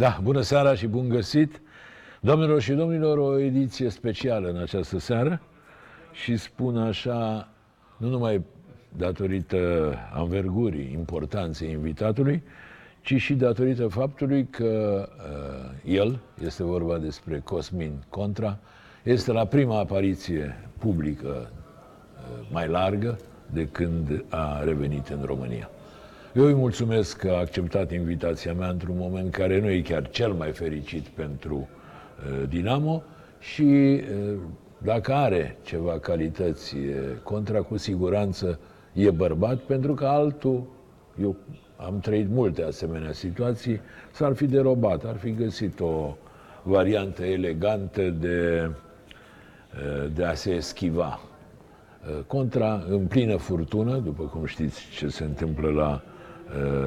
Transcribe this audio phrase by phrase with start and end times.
[0.00, 1.60] Da, bună seara și bun găsit!
[2.20, 5.40] Domnilor și domnilor, o ediție specială în această seară
[6.12, 7.48] și spun așa,
[7.96, 8.44] nu numai
[8.96, 12.42] datorită anvergurii, importanței invitatului,
[13.02, 18.58] ci și datorită faptului că uh, el, este vorba despre Cosmin Contra,
[19.02, 23.18] este la prima apariție publică uh, mai largă
[23.52, 25.70] de când a revenit în România.
[26.34, 30.32] Eu îi mulțumesc că a acceptat invitația mea într-un moment care nu e chiar cel
[30.32, 33.02] mai fericit pentru uh, Dinamo
[33.38, 34.38] și uh,
[34.78, 38.58] dacă are ceva calități uh, contra, cu siguranță
[38.92, 40.66] e bărbat, pentru că altul,
[41.22, 41.36] eu
[41.76, 43.80] am trăit multe asemenea situații,
[44.12, 46.16] s-ar fi derobat, ar fi găsit o
[46.62, 48.70] variantă elegantă de,
[50.14, 51.20] de a se eschiva.
[52.26, 56.09] Contra, în plină furtună, după cum știți ce se întâmplă la Uh,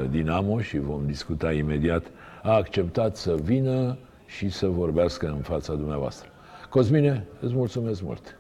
[0.10, 2.04] Dinamo și vom discuta imediat,
[2.44, 6.30] a acceptat să vină și să vorbească în fața dumneavoastră.
[6.70, 8.38] Cosmine, îți mulțumesc mult!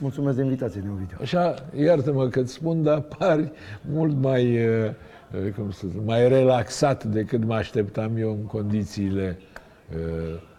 [0.00, 1.16] Mulțumesc de invitație, Neovidiu.
[1.20, 3.52] Așa, iartă-mă că îți spun, dar pari
[3.90, 4.90] mult mai, uh,
[5.46, 9.38] uh, cum să zic, mai relaxat decât mă așteptam eu în condițiile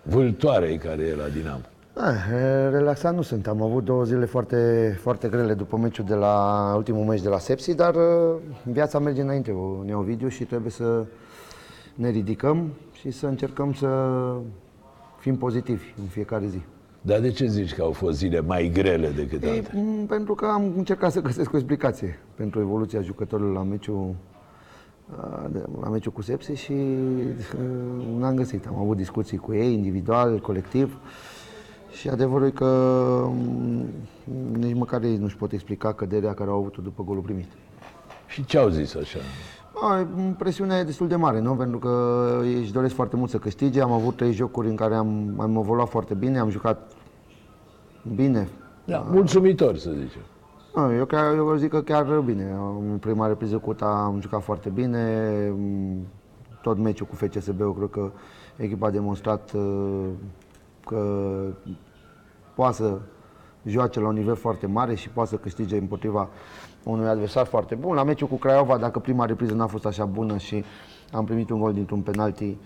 [0.04, 1.62] vâltoarei care e la Dinamo.
[2.00, 2.16] Ah,
[2.72, 3.48] relaxat nu sunt.
[3.48, 7.40] Am avut două zile foarte, foarte grele după meciul de la ultimul meci de la
[7.40, 7.95] Sepsi, dar
[8.64, 11.06] viața merge înainte, Neovidiu, și trebuie să
[11.95, 13.90] ne ridicăm și să încercăm să
[15.20, 16.62] fim pozitivi în fiecare zi.
[17.02, 20.06] Dar de ce zici că au fost zile mai grele decât Ei, alte?
[20.08, 24.16] Pentru că am încercat să găsesc o explicație pentru evoluția jucătorilor la meciul
[25.81, 26.73] la meciul cu Sepsi și
[28.18, 28.66] n-am găsit.
[28.66, 31.00] Am avut discuții cu ei, individual, colectiv.
[32.00, 32.66] Și adevărul e că
[33.30, 33.86] mm,
[34.52, 37.48] nici măcar ei nu-și pot explica căderea care au avut-o după golul primit.
[38.28, 39.20] Și ce au zis așa?
[39.81, 41.56] A, presiunea e destul de mare, nu?
[41.56, 43.81] Pentru că ei își doresc foarte mult să câștige.
[43.81, 46.91] Am avut trei jocuri în care am, am evoluat foarte bine, am jucat
[48.16, 48.47] bine.
[48.85, 50.22] Da, mulțumitor, să zicem.
[50.74, 52.58] A, eu, chiar, eu zic că chiar bine.
[52.91, 55.31] În prima repriză cu ta am jucat foarte bine.
[56.62, 58.12] Tot meciul cu FCSB, eu cred că
[58.56, 60.06] echipa a demonstrat uh,
[60.85, 61.34] că
[62.57, 62.97] poate să
[63.66, 66.29] joace la un nivel foarte mare și poate să câștige împotriva
[66.84, 67.95] unui adversar foarte bun.
[67.95, 70.63] La meciul cu Craiova, dacă prima repriză n-a fost așa bună și
[71.12, 72.57] am primit un gol dintr-un penalti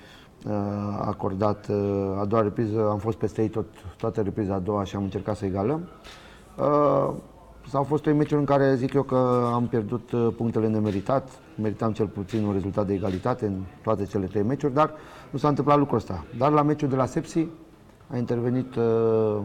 [0.45, 0.53] uh,
[1.01, 3.65] acordat uh, a doua repriză, am fost peste ei tot,
[3.97, 5.89] toată repriza a doua și am încercat să egalăm.
[6.57, 7.13] Uh,
[7.67, 11.29] S-au fost trei meciuri în care zic eu că am pierdut uh, punctele nemeritat,
[11.61, 14.93] meritam cel puțin un rezultat de egalitate în toate cele trei meciuri, dar
[15.29, 16.25] nu s-a întâmplat lucrul ăsta.
[16.37, 17.47] Dar la meciul de la Sepsi
[18.07, 19.37] a intervenit uh,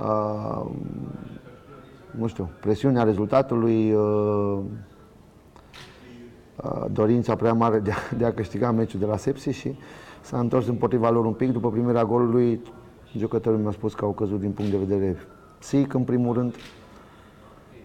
[0.00, 0.70] uh,
[2.10, 4.58] nu știu, presiunea rezultatului, uh,
[6.62, 9.74] uh, dorința prea mare de a, de a câștiga meciul de la Sepsi și
[10.20, 11.52] s-a întors împotriva lor un pic.
[11.52, 12.60] După primirea golului,
[13.18, 15.16] jucătorul mi-a spus că au căzut din punct de vedere
[15.58, 16.54] psihic, în primul rând.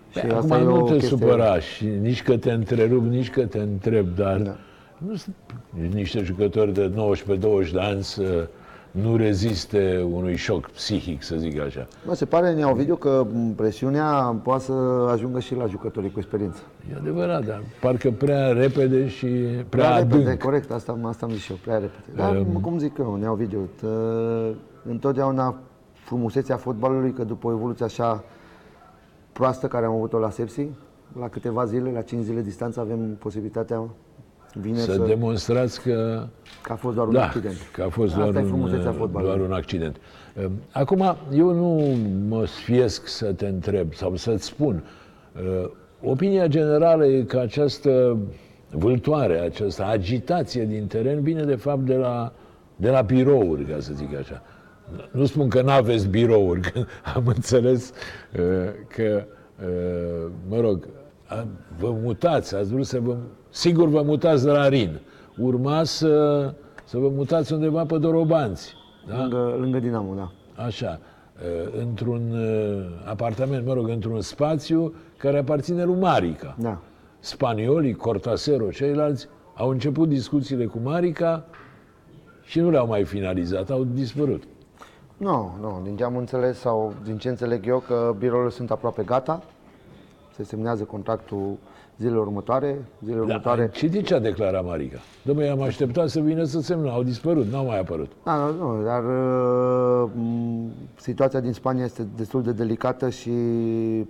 [0.10, 1.18] Și Pe asta acum nu te chestie...
[1.18, 4.56] supăra și nici că te întrerup, nici că te întreb, dar da.
[4.98, 5.36] nu sunt
[5.94, 6.92] niște jucători de
[7.68, 8.50] 19-20 de ani să
[8.92, 11.88] nu reziste unui șoc psihic, să zic așa.
[12.06, 13.26] Mă, se pare, Nea video că
[13.56, 14.74] presiunea poate să
[15.12, 16.60] ajungă și la jucătorii cu experiență.
[16.92, 20.12] E adevărat, dar parcă prea repede și prea, prea adânc.
[20.12, 22.04] repede, corect, asta, asta am zis și eu, prea repede.
[22.16, 22.62] Dar, um...
[22.62, 24.56] cum zic eu, Nea video, tă,
[24.90, 25.56] întotdeauna
[25.94, 28.24] frumusețea fotbalului, că după o evoluție așa
[29.32, 30.68] proastă care am avut-o la Sepsi,
[31.20, 33.84] la câteva zile, la 5 zile distanță, avem posibilitatea
[34.54, 36.28] Vineri să, să demonstrați că...
[36.62, 37.56] Că a fost doar un da, accident.
[37.74, 39.98] că a fost doar un, doar un accident.
[40.42, 41.98] Ehm, acum, eu nu
[42.28, 44.84] mă sfiesc să te întreb sau să-ți spun.
[45.36, 48.18] Ehm, opinia generală e că această
[48.70, 52.34] vâltoare, această agitație din teren vine de fapt de la,
[52.76, 54.42] de la birouri, ca să zic așa.
[55.12, 56.86] Nu spun că nu aveți birouri, că
[57.16, 57.92] am înțeles
[58.32, 59.24] ehm, că,
[60.48, 60.88] mă rog,
[61.80, 63.16] vă mutați, ați vrut să vă
[63.52, 65.00] Sigur vă mutați de la Rin.
[65.38, 66.54] Urma să,
[66.84, 68.74] să vă mutați undeva pe Dorobanți.
[69.08, 69.18] Da?
[69.18, 70.32] Lângă, lângă Dinamo, da.
[70.64, 71.00] Așa.
[71.80, 72.36] Într-un
[73.06, 76.56] apartament, mă rog, într-un spațiu care aparține lui Marica.
[76.60, 76.80] Da.
[77.20, 81.44] Spaniolii, Cortasero, ceilalți au început discuțiile cu Marica
[82.44, 84.44] și nu le-au mai finalizat, au dispărut.
[85.18, 89.04] Nu, nu, din ce am înțeles sau din ce înțeleg eu că birourile sunt aproape
[89.04, 89.44] gata,
[90.36, 91.58] se semnează contractul
[92.02, 92.86] zilele următoare.
[93.04, 93.70] Zilele da, următoare.
[93.74, 94.98] Și de ce a declarat Marica?
[95.30, 98.12] Dom'le, am așteptat să vină să semnă, au dispărut, n-au mai apărut.
[98.24, 100.10] Da, nu, nu dar uh,
[100.96, 103.32] situația din Spania este destul de delicată și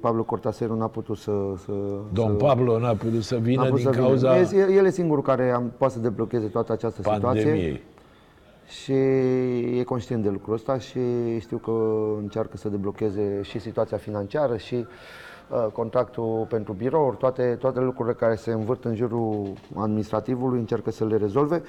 [0.02, 1.32] Pablo Cortasero n-a putut să...
[1.66, 1.72] să
[2.14, 4.34] Domn să, Pablo n-a putut să vină din să cauza...
[4.34, 4.72] Vină.
[4.72, 7.46] El e singurul care am, poate să deblocheze toată această pandemiei.
[7.46, 7.82] situație.
[8.66, 8.94] și
[9.80, 11.00] e conștient de lucrul ăsta și
[11.40, 11.72] știu că
[12.22, 14.86] încearcă să deblocheze și situația financiară și uh,
[15.74, 21.18] contractul pentru birouri, toate, toate lucrurile care se învârt în jurul administrativului, încearcă să le
[21.18, 21.62] rezolve,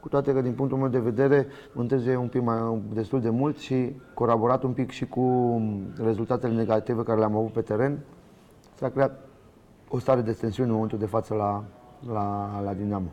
[0.00, 3.58] cu toate că din punctul meu de vedere întârzie un pic mai destul de mult
[3.58, 5.60] și colaborat un pic și cu
[6.02, 7.98] rezultatele negative care le-am avut pe teren,
[8.74, 9.28] s-a creat
[9.88, 11.64] o stare de tensiune în momentul de față la,
[12.12, 13.10] la, la Dinamo.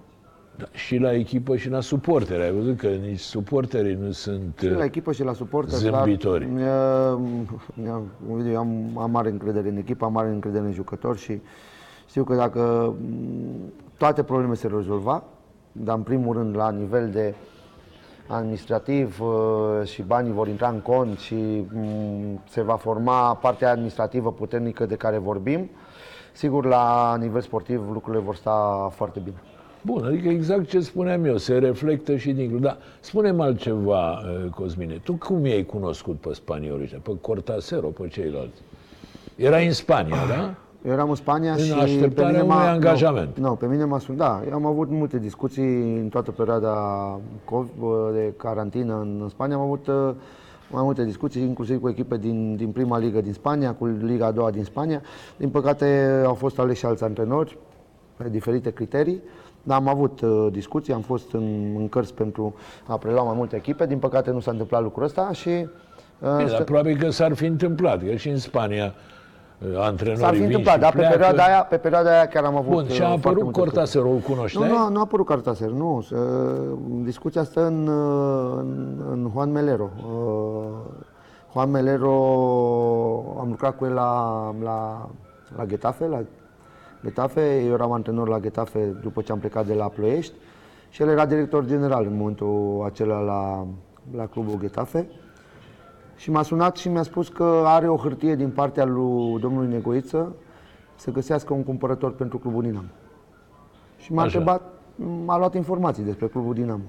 [0.60, 2.42] Da, și la echipă și la suporteri.
[2.44, 5.76] Ai văzut că nici suporterii nu sunt Și la echipă și la suporteri.
[5.82, 6.46] zâmbitori.
[6.46, 6.64] Dar,
[7.86, 8.02] eu,
[8.52, 11.42] eu am, am mare încredere în echipă, am mare încredere în jucători și
[12.08, 15.24] știu că dacă m, toate problemele se rezolva,
[15.72, 17.34] dar în primul rând la nivel de
[18.28, 21.36] administrativ uh, și banii vor intra în cont și
[21.74, 25.70] m, se va forma partea administrativă puternică de care vorbim,
[26.34, 29.38] sigur la nivel sportiv lucrurile vor sta foarte bine.
[29.82, 32.60] Bun, adică exact ce spuneam eu, se reflectă și din...
[32.62, 35.02] Dar spune-mi altceva, uh, Cosmine.
[35.04, 37.00] Tu cum i-ai cunoscut pe spaniolii ăștia?
[37.04, 38.62] Pe Cortasero, pe ceilalți?
[39.36, 40.56] Era în Spania, da?
[40.86, 43.38] Eu eram în Spania În și așteptarea pe mine unui m-a, angajament.
[43.38, 44.18] Nu, nu, pe mine m-a sunat.
[44.18, 46.76] Da, eu am avut multe discuții în toată perioada
[47.46, 47.72] COVID,
[48.14, 49.56] de carantină în Spania.
[49.56, 50.12] Am avut uh,
[50.72, 54.32] mai multe discuții, inclusiv cu echipe din, din prima ligă din Spania, cu Liga a
[54.32, 55.02] doua din Spania.
[55.38, 57.58] Din păcate au fost aleși alți antrenori
[58.18, 59.22] pe diferite criterii.
[59.64, 62.56] Dar am avut uh, discuții, am fost în, în cărți pentru
[62.88, 63.86] a prelua mai multe echipe.
[63.86, 67.46] Din păcate nu s-a întâmplat lucrul ăsta și uh, Bine, dar probabil că s-ar fi
[67.46, 68.94] întâmplat, că și în Spania
[69.72, 71.16] uh, antrenorii S-ar fi vin întâmplat, și dar pe pleacă.
[71.18, 73.60] perioada, aia, pe perioada aia chiar am avut Bun, uh, și a foarte apărut multe
[73.60, 74.70] Cortasero, îl Nu, cunoșteai?
[74.70, 76.06] nu, nu a apărut Cartaser, nu.
[76.12, 76.18] Uh,
[77.04, 79.90] Discuția stă în, uh, în, în Juan Melero.
[79.98, 80.64] Uh,
[81.52, 82.16] Juan Melero,
[83.40, 85.10] am lucrat cu el la, la,
[85.58, 86.22] la Getafe, la
[87.04, 90.34] Getafe, eu eram antrenor la Getafe după ce am plecat de la Ploiești
[90.90, 93.66] și el era director general în momentul acela la,
[94.16, 95.08] la clubul Getafe.
[96.16, 100.36] Și m-a sunat și mi-a spus că are o hârtie din partea lui domnului Negoiță
[100.96, 102.88] să găsească un cumpărător pentru clubul Dinamo.
[103.98, 104.38] Și m-a Așa.
[104.38, 104.62] întrebat,
[105.26, 106.84] m-a luat informații despre clubul Dinamo.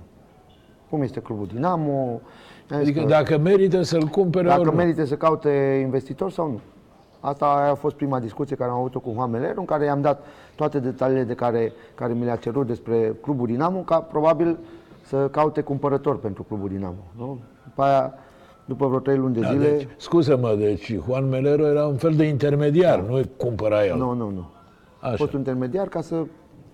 [0.91, 2.21] Cum este clubul Dinamo?
[2.71, 4.77] I-am zis Adică că dacă merită să-l cumpere dacă ori nu.
[4.77, 6.61] merită să caute investitor sau nu.
[7.21, 10.25] Asta a fost prima discuție care am avut-o cu Juan Meler, în care i-am dat
[10.55, 14.59] toate detaliile de care, care mi le-a cerut despre clubul Dinamo, ca probabil
[15.03, 17.05] să caute cumpărător pentru clubul Dinamo.
[17.17, 17.39] Nu?
[17.65, 18.15] După aia,
[18.65, 22.15] după vreo trei luni de Da, zile, deci, scuză-mă, deci Juan Melero era un fel
[22.15, 23.97] de intermediar, nu îi cumpăra el.
[23.97, 24.47] nu, nu, nu.
[25.01, 25.17] A Așa.
[25.17, 26.23] fost un intermediar ca să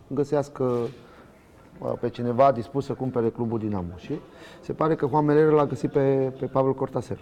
[0.07, 3.97] găsească uh, pe cineva dispus să cumpere clubul Dinamo.
[3.97, 4.13] Și
[4.61, 7.21] se pare că Juan Meler l-a găsit pe, pe Pavel Cortasero.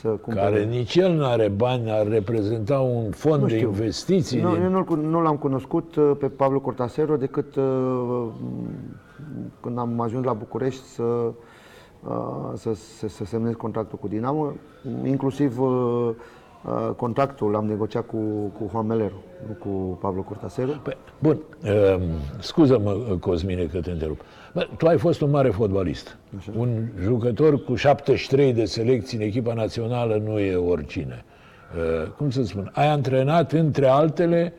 [0.00, 0.46] Să cumpere.
[0.50, 3.68] Care nici el nu are bani, ar reprezenta un fond Nu de știu.
[3.68, 4.40] investiții.
[4.40, 4.62] Nu, din...
[4.62, 8.26] eu nu-l, cun- nu l-am cunoscut uh, pe Pablo Cortasero decât uh,
[9.60, 11.32] când am ajuns la București să, uh,
[12.54, 14.52] să, să, să semnez contractul cu Dinamo.
[15.04, 15.68] Inclusiv uh,
[16.64, 18.16] uh, contractul l-am negociat cu,
[18.58, 19.14] cu Juan Melero,
[19.46, 20.70] nu cu Pablo Cortasero.
[20.82, 22.02] Păi, bun, uh,
[22.38, 24.20] scuză-mă, Cosmine, că te întrerup.
[24.56, 26.16] Bă, tu ai fost un mare fotbalist.
[26.38, 26.52] Așa.
[26.56, 31.24] Un jucător cu 73 de selecții în echipa națională nu e oricine.
[31.76, 32.70] Uh, cum să spun?
[32.74, 34.52] Ai antrenat, între altele,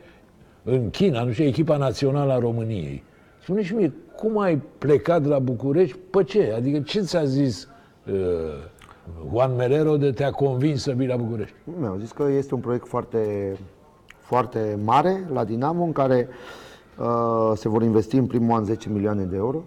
[0.62, 3.02] în China, nu știu, echipa națională a României.
[3.42, 5.96] spune și mie, cum ai plecat la București?
[6.10, 6.52] Pe ce?
[6.56, 7.68] Adică ce ți-a zis
[8.12, 8.14] uh,
[9.30, 11.54] Juan Merero de te-a convins să vii la București?
[11.80, 13.56] Mi-au zis că este un proiect foarte,
[14.18, 16.28] foarte mare la Dinamo în care
[16.98, 19.64] uh, se vor investi în primul an 10 milioane de euro.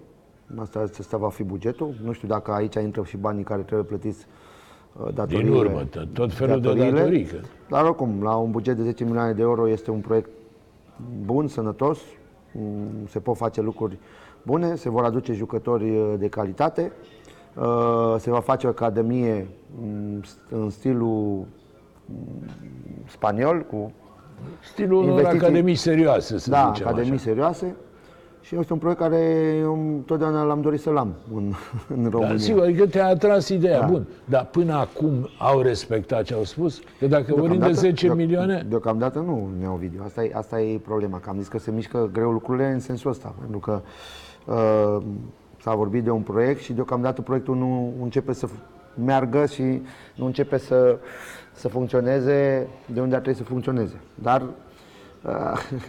[0.60, 1.94] Asta, asta va fi bugetul.
[2.04, 4.26] Nu știu dacă aici intră și banii care trebuie plătiți
[5.06, 5.50] uh, datoriile.
[5.50, 6.98] Din urmă, tot felul de datoriile.
[6.98, 7.24] datorii.
[7.26, 7.38] că-
[7.70, 10.30] Dar oricum, la un buget de 10 milioane de euro este un proiect
[11.26, 12.00] bun, sănătos,
[12.52, 13.98] mm, se pot face lucruri
[14.44, 16.92] bune, se vor aduce jucători uh, de calitate,
[17.56, 19.48] uh, se va face o academie
[19.82, 21.46] mm, în stilul
[22.06, 22.48] mm,
[23.08, 23.92] spaniol, cu
[24.64, 27.22] Stilul unor Investiții- academii serioase, să da, zicem academii așa.
[27.22, 27.76] serioase
[28.42, 29.20] și este un proiect care
[29.60, 31.54] eu totdeauna l-am dorit să-l am în,
[31.96, 32.34] în România.
[32.34, 33.80] Da, sigur, adică te-a atras ideea.
[33.80, 33.86] Da.
[33.86, 36.82] Bun, dar până acum au respectat ce au spus?
[37.00, 40.04] Că dacă vorbim de 10 deoc- milioane, Deocamdată nu ne au video.
[40.04, 43.10] Asta e, asta e problema, că am zis că se mișcă greu lucrurile în sensul
[43.10, 43.36] ăsta.
[43.40, 43.82] Pentru că
[44.46, 45.04] uh,
[45.62, 48.60] s-a vorbit de un proiect și deocamdată proiectul nu începe să f-
[49.06, 49.82] meargă și
[50.16, 50.98] nu începe să,
[51.54, 53.96] să funcționeze de unde ar trebui să funcționeze.
[54.16, 54.48] Dar uh,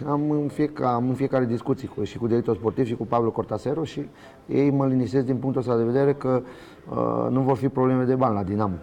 [0.07, 3.29] am, în fiecare, am în fiecare discuții cu, și cu directorul sportiv și cu Pablo
[3.29, 4.05] Cortasero și
[4.47, 6.41] ei mă liniștesc din punctul ăsta de vedere că
[6.89, 8.75] uh, nu vor fi probleme de bani la Dinamo.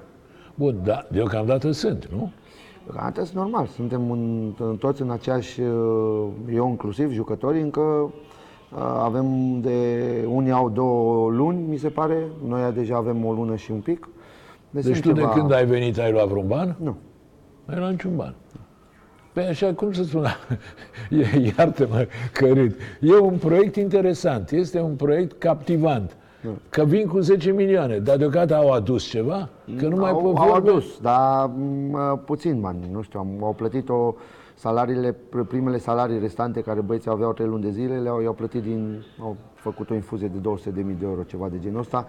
[0.55, 2.33] bun, da, deocamdată sunt, nu?
[2.85, 8.13] Deocamdată sunt normal, suntem în, în, toți în aceeași, uh, eu inclusiv, jucătorii, încă
[8.75, 13.57] Uh, avem de, unii au două luni, mi se pare, noi deja avem o lună
[13.57, 14.09] și un pic.
[14.71, 16.77] Deci sunt tu de ceva- când ai venit ai luat vreun ban?
[16.79, 16.97] Nu.
[17.65, 18.35] Nu ai luat niciun ban.
[19.41, 20.25] Păi așa, cum să spun,
[21.21, 22.75] E- iartă-mă că râd.
[23.01, 26.17] E un proiect interesant, este un proiect captivant.
[26.69, 29.49] Că vin cu 10 milioane, dar deocamdată au adus ceva?
[29.77, 30.69] Că nu mai au, pot au vorbi.
[30.69, 34.15] adus, dar m, puțin bani, nu știu, am- au plătit-o
[34.55, 38.63] salariile, pr- primele salarii restante care băieții aveau trei luni de zile, le-au i-au plătit
[38.63, 42.07] din, au făcut o infuzie de 200.000 de euro, ceva de genul ăsta.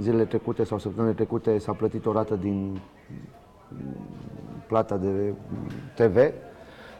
[0.00, 2.80] Zilele trecute sau săptămânile trecute s-a plătit o rată din
[3.68, 3.78] mm,
[4.66, 5.06] plata de
[5.48, 6.16] mm, TV,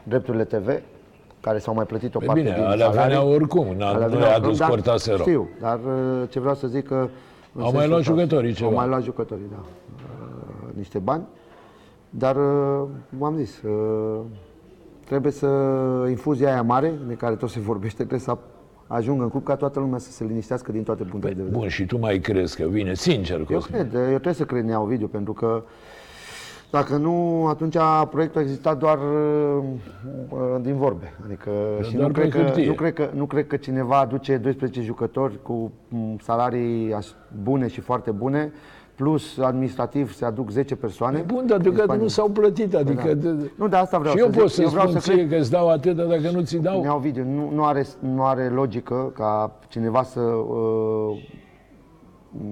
[0.05, 0.69] drepturile TV,
[1.41, 3.03] care s-au mai plătit o Păi parte bine, din alea salarii.
[3.17, 5.17] veneau oricum, n-a- Alea nu veneau le-a oricum, adus dar Cortasero.
[5.23, 6.95] Știu, dar uh, ce vreau să zic că...
[7.53, 8.69] în Au mai sensul luat ăsta- jucătorii ceva.
[8.71, 9.57] Au mai luat jucătorii, da.
[9.63, 11.23] Uh, Niște bani.
[12.11, 12.83] Dar, uh,
[13.19, 14.21] v-am zis, uh,
[15.07, 15.47] trebuie să
[16.09, 18.37] infuzia aia mare, de care tot se vorbește, trebuie să
[18.87, 21.59] ajungă în club ca toată lumea să se liniștească din toate punctele de vedere.
[21.61, 22.95] Bun, și tu mai crezi că vine?
[22.95, 23.79] Sincer, Eu Cosmin.
[23.81, 25.63] cred, eu trebuie să cred în ea, Ovidiu, pentru că
[26.75, 27.77] dacă nu, atunci
[28.11, 29.65] proiectul a existat doar uh,
[30.29, 31.13] uh, din vorbe.
[31.25, 31.51] Adică
[31.83, 32.67] și doar nu pe cred, că, hârtie.
[32.67, 37.11] nu, cred că, nu cred că cineva aduce 12 jucători cu m, salarii aș-
[37.43, 38.53] bune și foarte bune,
[38.95, 41.19] plus administrativ se aduc 10 persoane.
[41.27, 42.03] Bun, dar din deocamdată Spania.
[42.03, 43.03] nu s-au plătit, adică...
[43.07, 43.15] da.
[43.15, 44.41] de- de- Nu, de asta vreau și să eu zic.
[44.41, 46.41] pot să Eu vreau spun să ție cred- că îți dau atât, dar dacă nu
[46.43, 46.81] ți dau...
[46.83, 51.29] Neau video, nu, nu, are, nu are logică ca cineva să uh,
[52.31, 52.43] m,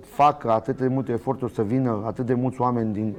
[0.00, 3.14] facă atât de multe eforturi să vină atât de mulți oameni din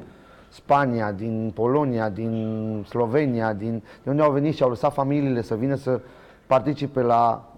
[0.53, 5.55] Spania, din Polonia, din Slovenia, din de unde au venit și au lăsat familiile să
[5.55, 5.99] vină să
[6.47, 7.53] participe la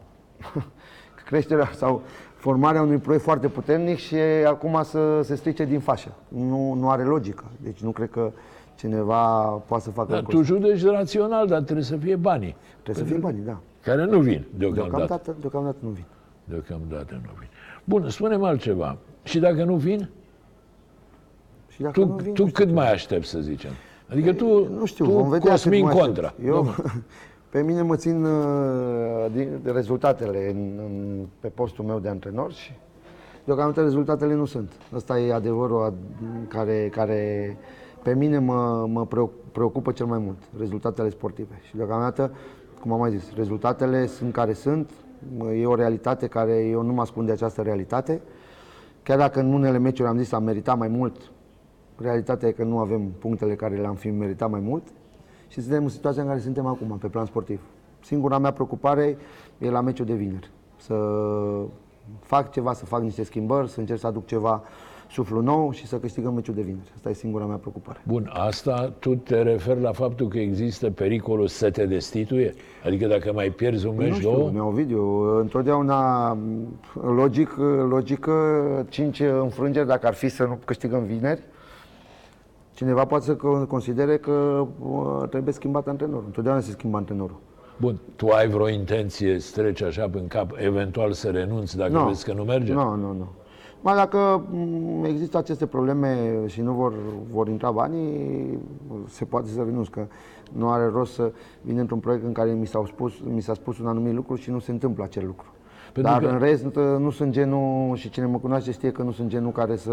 [1.27, 2.01] creșterea sau
[2.35, 6.11] formarea unui proiect foarte puternic și acum să se strice din fașă.
[6.27, 7.43] Nu, nu are logică.
[7.61, 8.31] Deci nu cred că
[8.75, 10.67] cineva poate să facă Dar lucrul tu ăsta.
[10.67, 13.57] judeci rațional, dar trebuie să fie banii, Trebuie să fie banii, da.
[13.81, 14.95] care nu vin deocamdată.
[14.97, 16.05] Deocamdată, deocamdată nu vin.
[16.43, 17.47] Deocamdată nu vin.
[17.83, 18.97] Bun, spune altceva.
[19.23, 20.09] Și dacă nu vin,
[21.75, 22.73] Și dacă tu, nu vin, tu nu știu cât ce.
[22.73, 23.71] mai aștepți, să zicem?
[24.09, 26.27] Adică tu, Nu știu, tu vom vedea Cosmin cât mai contra.
[26.27, 26.47] aștept.
[26.47, 26.75] Eu,
[27.51, 32.51] pe mine mă țin uh, din, de rezultatele în, în, pe postul meu de antrenor
[32.53, 32.71] și
[33.45, 34.71] deocamdată rezultatele nu sunt.
[34.95, 37.57] Ăsta e adevărul ad- care, care
[38.03, 41.59] pe mine mă, mă preo- preocupă cel mai mult, rezultatele sportive.
[41.67, 42.31] Și deocamdată,
[42.81, 44.89] cum am mai zis, rezultatele sunt care sunt,
[45.61, 48.21] e o realitate care eu nu mă ascund de această realitate.
[49.03, 51.31] Chiar dacă în unele meciuri am zis am meritat mai mult,
[52.01, 54.83] realitatea e că nu avem punctele care le-am fi meritat mai mult
[55.47, 57.59] și suntem în situația în care suntem acum, pe plan sportiv.
[58.03, 59.17] Singura mea preocupare
[59.57, 60.49] e la meciul de vineri.
[60.77, 60.95] Să
[62.19, 64.63] fac ceva, să fac niște schimbări, să încerc să aduc ceva
[65.11, 66.91] suflu nou și să câștigăm meciul de vineri.
[66.95, 68.01] Asta e singura mea preocupare.
[68.07, 72.53] Bun, asta tu te referi la faptul că există pericolul să te destituie?
[72.85, 76.79] Adică dacă mai pierzi un Nu meci, știu, două, Neo Ovidiu, întotdeauna m,
[77.15, 77.55] logic,
[77.89, 78.33] logică,
[78.89, 81.41] cinci înfrângeri dacă ar fi să nu câștigăm vineri,
[82.75, 86.23] cineva poate să con- considere că uh, trebuie schimbat antrenorul.
[86.25, 87.39] Întotdeauna se schimbă antrenorul.
[87.77, 92.05] bun, tu ai vreo intenție să treci așa prin cap, eventual să renunți dacă Nu.
[92.05, 92.73] vezi că nu merge?
[92.73, 93.27] Nu, nu, nu.
[93.81, 96.93] Mai dacă m, există aceste probleme și nu vor,
[97.31, 98.59] vor intra banii,
[99.07, 100.07] se poate să renunț, că
[100.51, 103.79] nu are rost să vin într-un proiect în care mi, s-au spus, mi s-a spus
[103.79, 105.47] un anumit lucru și nu se întâmplă acel lucru.
[105.95, 106.63] Pentru Dar că- în rest
[106.99, 109.91] nu sunt genul, și cine mă cunoaște știe că nu sunt genul care să,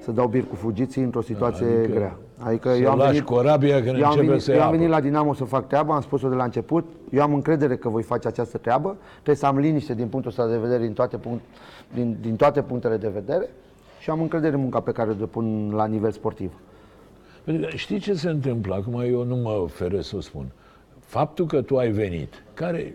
[0.00, 2.16] să dau bir cu fugiții într-o situație adică grea.
[2.38, 4.64] Adică să eu am lași venit, corabia când eu am începe venit, să eu am
[4.64, 4.94] ia venit apă.
[4.94, 6.84] la Dinamo să fac treaba, am spus-o de la început.
[7.10, 8.96] Eu am încredere că voi face această treabă.
[9.12, 11.42] Trebuie să am liniște din punctul ăsta de vedere, din toate, punct,
[11.94, 13.48] din, din toate punctele de vedere.
[14.00, 16.52] Și am încredere în munca pe care o depun la nivel sportiv.
[17.44, 18.74] Pentru că știi ce se întâmplă?
[18.74, 20.44] Acum eu nu mă oferă să o spun.
[20.98, 22.94] Faptul că tu ai venit, care,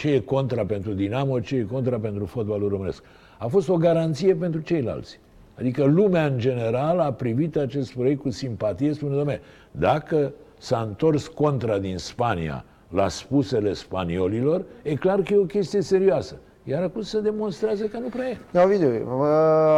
[0.00, 3.02] ce e contra pentru Dinamo, ce e contra pentru fotbalul românesc,
[3.38, 5.20] a fost o garanție pentru ceilalți.
[5.58, 9.40] Adică lumea în general a privit acest proiect cu simpatie, spune, dom'le,
[9.70, 15.80] dacă s-a întors contra din Spania la spusele spaniolilor, e clar că e o chestie
[15.80, 16.38] serioasă.
[16.64, 18.36] Iar acum se demonstrează că nu prea e.
[18.50, 19.26] Da, Ovidiu, uh,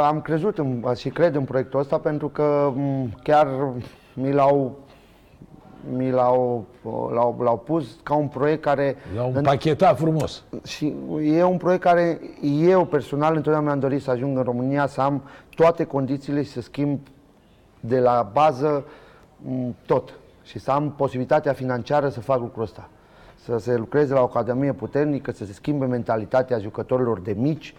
[0.09, 3.73] am crezut în, și cred în proiectul ăsta pentru că m, chiar
[4.15, 4.82] mi l-au
[5.97, 6.65] mi l-au,
[7.13, 10.43] l-au, l-au pus ca un proiect care La un în- pachetat frumos.
[10.67, 12.21] Și e un proiect care
[12.61, 15.23] eu personal întotdeauna mi-am dorit să ajung în România, să am
[15.55, 16.99] toate condițiile și să schimb
[17.81, 18.85] de la bază
[19.37, 20.15] m, tot.
[20.43, 22.89] Și să am posibilitatea financiară să fac lucrul ăsta.
[23.45, 27.75] Să se lucreze la o academie puternică, să se schimbe mentalitatea jucătorilor de mici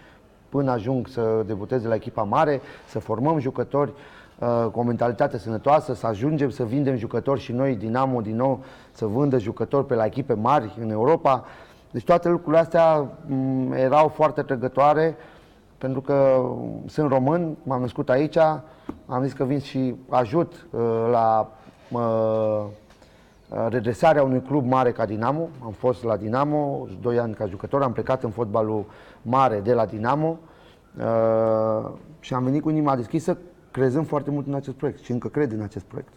[0.54, 3.92] până ajung să debuteze la echipa mare, să formăm jucători
[4.38, 8.64] uh, cu o mentalitate sănătoasă, să ajungem să vindem jucători și noi, Dinamo, din nou,
[8.90, 11.44] să vândă jucători pe la echipe mari în Europa.
[11.90, 15.16] Deci toate lucrurile astea m, erau foarte trăgătoare
[15.78, 16.46] pentru că
[16.86, 18.36] sunt român, m-am născut aici,
[19.06, 20.80] am zis că vin și ajut uh,
[21.10, 21.50] la
[21.90, 22.64] uh,
[23.68, 25.48] redresarea unui club mare ca Dinamo.
[25.64, 28.84] Am fost la Dinamo 2 ani ca jucător, am plecat în fotbalul
[29.22, 30.38] mare de la Dinamo
[30.98, 33.38] uh, și am venit cu inima deschisă
[33.70, 36.12] crezând foarte mult în acest proiect și încă cred în acest proiect.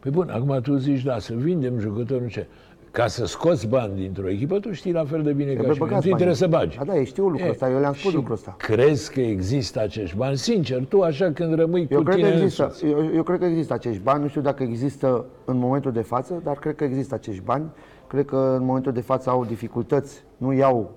[0.00, 2.46] Păi bun, acum tu zici, da, să vindem jucători, nu ce.
[2.92, 5.78] Ca să scoți bani dintr-o echipă, tu știi la fel de bine ca și mine.
[5.78, 6.66] băgați Tu trebuie să banii.
[6.66, 6.78] bagi.
[6.78, 8.54] Da, da, eu știu lucrul E, ăsta, eu le-am spus și lucrul ăsta.
[8.58, 10.36] Crezi că există acești bani?
[10.36, 12.86] Sincer, tu așa când rămâi Eu cu cred, că tine există, însuți.
[12.86, 16.40] eu, eu cred că există acești bani, nu știu dacă există în momentul de față,
[16.44, 17.64] dar cred că există acești bani.
[18.06, 20.90] Cred că în momentul de față au dificultăți, nu iau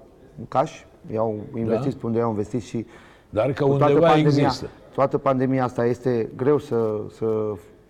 [0.47, 0.81] cash,
[1.13, 2.85] iau investiți pe unde iau investiți și
[3.29, 4.69] Dar că cu toată undeva pandemia, există.
[4.93, 6.85] toată pandemia asta este greu să,
[7.15, 7.25] să,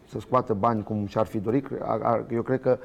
[0.07, 1.67] să scoată bani cum și-ar fi dorit.
[1.81, 2.77] A- a- Eu cred că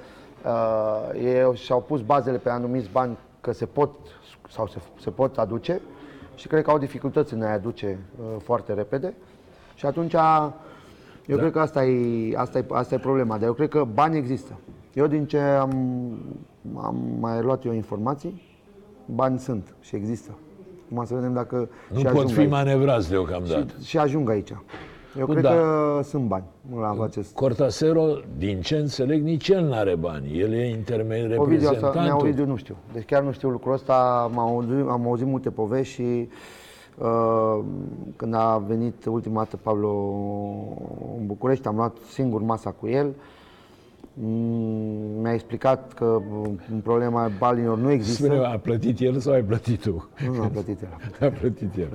[0.45, 3.91] uh, ei și-au pus bazele pe anumiți bani că se pot
[4.49, 5.81] sau se, se pot aduce
[6.35, 9.15] și cred că au dificultăți în a aduce uh, foarte repede.
[9.75, 10.13] Și atunci
[11.27, 11.37] eu Da.
[11.37, 14.59] cred că asta e, asta, e, asta e problema, dar eu cred că bani există.
[14.95, 15.71] Eu din ce am,
[16.77, 18.59] am mai luat eu informații,
[19.07, 20.31] bani sunt și există.
[20.93, 22.51] Acum să vedem dacă Nu și pot ajung fi aici.
[22.51, 23.75] manevrați deocamdată.
[23.81, 24.53] Și, și ajung aici.
[25.19, 25.51] Eu Bun, cred da.
[25.57, 26.45] că sunt bani
[26.81, 27.35] la acest.
[27.35, 30.39] Cortasero, din ce înțeleg, nici el nu are bani.
[30.41, 32.27] El e intermediar Ovidiu, asta, mea reprezentantul.
[32.27, 32.77] Ovidiu nu știu.
[32.93, 34.21] Deci chiar nu știu lucrul ăsta.
[34.33, 36.29] Am auzit, am auzit multe povești și
[36.99, 37.65] uh,
[38.17, 39.89] când a venit ultima dată Pablo
[41.19, 43.15] în București, am luat singur masa cu el.
[44.15, 48.25] Mm, Mi-a explicat că mm, problema banilor nu există.
[48.25, 50.09] Spune, a plătit el sau ai plătit tu?
[50.27, 50.89] Nu, nu a plătit el.
[50.93, 51.89] a plătit- A plătit el.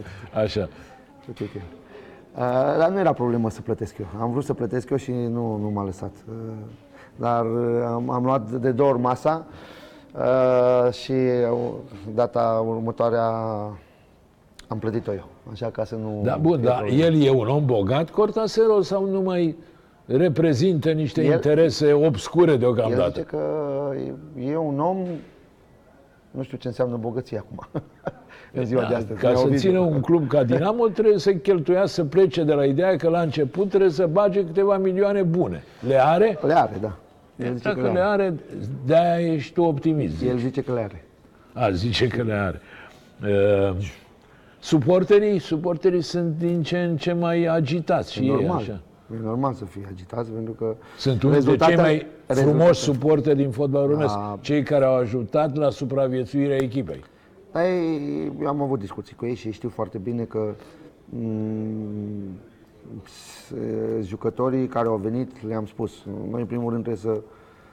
[0.43, 0.61] Așa.
[0.61, 0.67] a
[1.25, 1.61] plătit el.
[2.35, 2.41] Uh,
[2.77, 4.05] dar nu era problemă să plătesc eu.
[4.21, 6.11] Am vrut să plătesc eu și nu, nu m-a lăsat.
[6.29, 6.33] Uh,
[7.15, 9.45] dar uh, am, am luat de două ori masa
[10.15, 11.57] uh, și uh,
[12.15, 13.17] data următoare
[14.67, 15.25] am plătit-o eu.
[15.51, 16.21] Așa ca să nu...
[16.23, 17.03] Da, bun, fie dar problemă.
[17.03, 19.55] el e un om bogat, Cortasero, sau nu mai
[20.05, 23.09] reprezintă niște El- interese obscure El deocamdată?
[23.09, 23.39] zice că
[24.39, 24.97] e, e un om,
[26.35, 27.67] nu știu ce înseamnă bogăție acum,
[28.53, 29.19] în ziua de Da, astăzi.
[29.19, 29.59] ca Mi-a să Ovidiu.
[29.69, 33.21] țină un club ca Dinamo trebuie să cheltuia, să plece de la ideea că la
[33.21, 35.63] început trebuie să bage câteva milioane bune.
[35.87, 36.39] Le are?
[36.45, 36.97] Le are, da.
[37.35, 38.33] El zice Dacă că le are,
[38.85, 40.21] de-aia ești tu optimist.
[40.23, 41.05] El zice că le are.
[41.53, 42.61] A, zice că le are.
[43.23, 43.75] Uh,
[44.59, 48.57] suporterii, suporterii sunt din ce în ce mai agitați și E ei, normal.
[48.57, 48.79] așa.
[49.13, 53.35] E normal să fie agitați pentru că Sunt unul dintre cei mai frumoși rezultate- suporteri
[53.37, 54.37] din fotbal românesc, Da.
[54.41, 57.03] cei care au ajutat la supraviețuirea echipei.
[57.51, 60.53] Dar ei, eu am avut discuții cu ei și ei știu foarte bine că
[61.09, 62.39] m-
[63.03, 63.53] s-
[64.01, 65.91] jucătorii care au venit, le-am spus,
[66.31, 67.21] noi în primul rând trebuie să,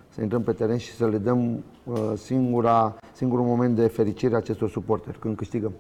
[0.09, 4.69] să intrăm pe teren și să le dăm uh, singura, singurul moment de fericire acestor
[4.69, 5.73] suporteri, când câștigăm.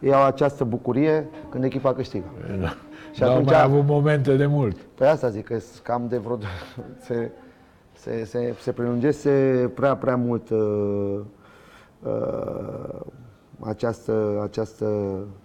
[0.00, 2.24] Ei au această bucurie când echipa câștigă.
[2.60, 2.74] Da.
[3.14, 4.76] Și N-au atunci- mai avut momente de mult.
[4.76, 6.38] Pe asta zic că s- cam de vreo...
[7.06, 7.30] se,
[7.92, 9.30] se, se, se prelungese
[9.74, 11.20] prea, prea mult uh,
[12.02, 13.00] uh,
[13.60, 14.86] această, această,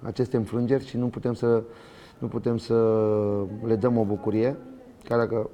[0.02, 1.62] aceste înfrângeri și nu putem să,
[2.18, 2.74] nu putem să
[3.66, 4.56] le dăm o bucurie.
[5.04, 5.50] Chiar dacă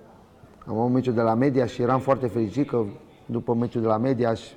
[0.67, 2.83] am avut meciul de la Media și eram foarte fericit că
[3.25, 4.53] după meciul de la Media și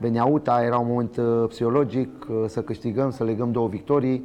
[0.00, 4.24] Beniauta era un moment uh, psihologic, uh, să câștigăm, să legăm două victorii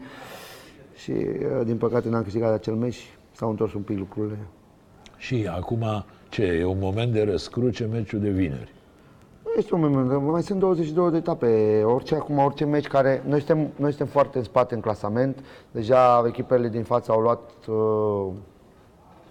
[0.97, 4.37] și uh, din păcate n-am câștigat acel meci și s-au întors un pic lucrurile.
[5.17, 8.73] Și acum, ce, e un moment de răscruce meciul de vineri.
[9.43, 11.81] Nu Este un moment, mai sunt 22 de etape.
[11.83, 13.23] Orice acum, orice meci care...
[13.27, 15.43] Noi suntem, noi suntem foarte în spate în clasament.
[15.71, 17.39] Deja echipele din față au luat...
[17.67, 17.75] Uh,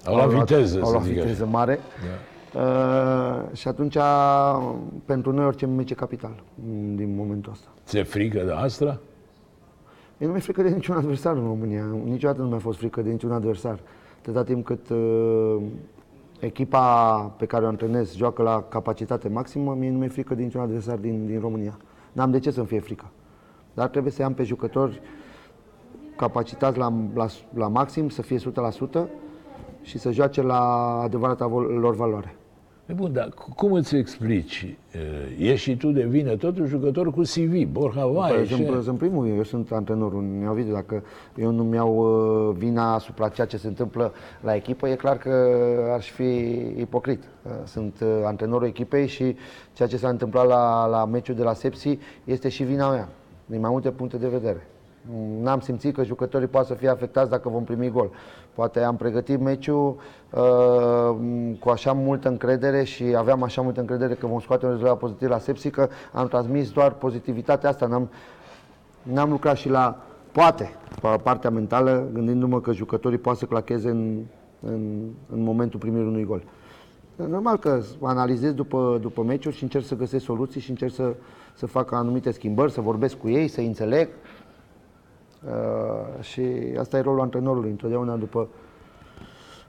[0.04, 1.50] Au luat viteză, au să luat zic viteză așa.
[1.50, 1.78] mare.
[2.54, 3.96] Uh, și atunci,
[5.04, 7.68] pentru noi, orice meci e capital mm, din momentul ăsta.
[7.86, 9.00] Ți-e frică de asta?
[10.18, 11.84] Mie nu mi-e frică de niciun adversar în România.
[12.04, 13.78] Niciodată nu mi-a fost frică de niciun adversar.
[14.18, 15.56] Atâta timp cât uh,
[16.40, 20.60] echipa pe care o antrenez joacă la capacitate maximă, mie nu mi-e frică de niciun
[20.60, 21.78] adversar din, din România.
[22.12, 23.04] N-am de ce să-mi fie frică.
[23.74, 25.00] Dar trebuie să am pe jucători
[26.16, 28.42] capacitați la, la, la maxim, să fie 100%
[29.82, 30.60] și să joace la
[31.00, 32.36] adevărata vol- lor valoare.
[32.86, 34.76] E bun, dar cu- cum îți explici?
[35.38, 38.44] E, Ești și tu de vină, totul jucător cu CV, Borja Păi, Vaie.
[38.46, 40.20] sunt, sunt primul, eu sunt antrenorul.
[40.20, 41.02] Mi-au văzut dacă
[41.36, 41.96] eu nu mi-au
[42.48, 45.30] uh, vina asupra ceea ce se întâmplă la echipă, e clar că
[45.96, 46.24] aș fi
[46.76, 47.22] ipocrit.
[47.42, 49.36] Uh, Sunt uh, antrenorul echipei și
[49.72, 53.08] ceea ce s-a întâmplat la, la meciul de la Sepsi este și vina mea,
[53.46, 54.66] din mai multe puncte de vedere.
[55.10, 58.10] Mm, N-am simțit că jucătorii poate să fie afectați dacă vom primi gol.
[58.56, 59.96] Poate am pregătit meciul
[60.30, 61.16] uh,
[61.60, 65.28] cu așa multă încredere și aveam așa multă încredere că vom scoate un rezultat pozitiv
[65.28, 67.86] la sepsi, că am transmis doar pozitivitatea asta.
[67.86, 68.10] N-am,
[69.02, 74.20] n-am lucrat și la, poate, pe partea mentală, gândindu-mă că jucătorii poate să clacheze în,
[74.60, 76.42] în, în momentul primirii unui gol.
[77.16, 81.14] Normal că analizez după, după meciuri și încerc să găsesc soluții și încerc să,
[81.54, 84.08] să fac anumite schimbări, să vorbesc cu ei, să înțeleg.
[84.08, 84.35] Uh,
[86.20, 86.42] și
[86.78, 87.70] asta e rolul antrenorului.
[87.70, 88.48] Întotdeauna după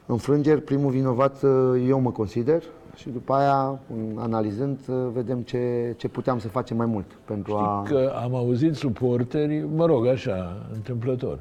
[0.08, 2.64] înfrângeri, primul vinovat uh, eu mă consider
[2.96, 3.80] și după aia,
[4.16, 7.82] analizând, uh, vedem ce, ce puteam să facem mai mult pentru Știi a...
[7.82, 11.40] că am auzit suporteri, mă rog, așa, întâmplător,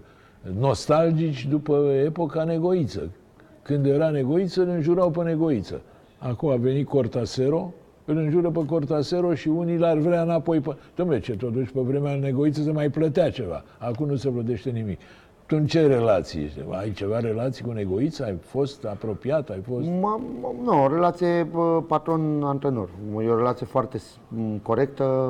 [0.59, 3.11] nostalgici după epoca Negoiță.
[3.63, 5.81] Când era Negoiță, îl înjurau pe Negoiță.
[6.19, 7.73] Acum a venit Cortasero,
[8.07, 10.77] îl înjură pe Cortasero și unii l-ar vrea înapoi pe...
[11.03, 13.63] Dom'le, ce totuși pe vremea Negoiță se mai plătea ceva.
[13.79, 14.99] Acum nu se plătește nimic.
[15.47, 16.61] Tu în ce relații ești?
[16.71, 18.25] Ai ceva relații cu Negoiță?
[18.25, 19.51] Ai fost apropiat?
[19.51, 19.87] Ai fost...
[20.01, 22.89] Ma, ma, nu, o relație bă, patron-antrenor.
[23.23, 25.29] E o relație foarte s- m, corectă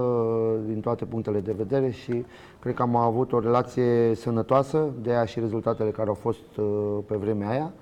[0.66, 2.24] din toate punctele de vedere și
[2.60, 6.64] cred că am avut o relație sănătoasă, de aia și rezultatele care au fost uh,
[7.06, 7.72] pe vremea aia.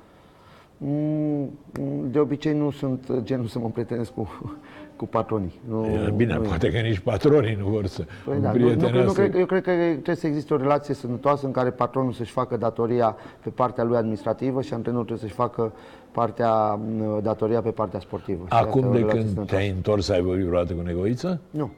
[0.78, 1.50] Mm,
[2.10, 4.28] De obicei nu sunt genul să mă prietenesc cu,
[4.96, 5.60] cu patronii.
[5.68, 6.46] Nu, Bine, nu e.
[6.46, 9.20] poate că nici patronii nu vor să Păi da, nu, nu, cred- nu, împrietenească.
[9.22, 12.56] cred, eu cred că trebuie să existe o relație sănătoasă în care patronul să-și facă
[12.56, 15.72] datoria pe partea lui administrativă și antrenorul trebuie să-și facă
[16.12, 18.38] partea, m, datoria pe partea sportivă.
[18.46, 19.54] Și asta e Acum o de relație când sănătoasă.
[19.54, 21.40] te-ai întors, ai vorbit vreodată cu Negoiță?
[21.50, 21.70] Nu.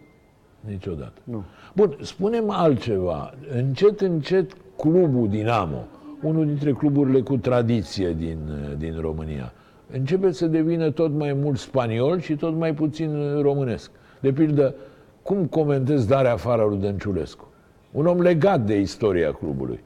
[0.61, 1.13] Niciodată.
[1.25, 1.43] Nu.
[1.75, 3.35] Bun, spunem altceva.
[3.55, 5.85] Încet, încet, clubul Dinamo,
[6.23, 8.39] unul dintre cluburile cu tradiție din,
[8.79, 9.53] din România,
[9.92, 13.90] începe să devină tot mai mult spaniol și tot mai puțin românesc.
[14.20, 14.75] De pildă,
[15.22, 17.49] cum comentezi darea afară lui Dănciulescu?
[17.92, 19.81] Un om legat de istoria clubului.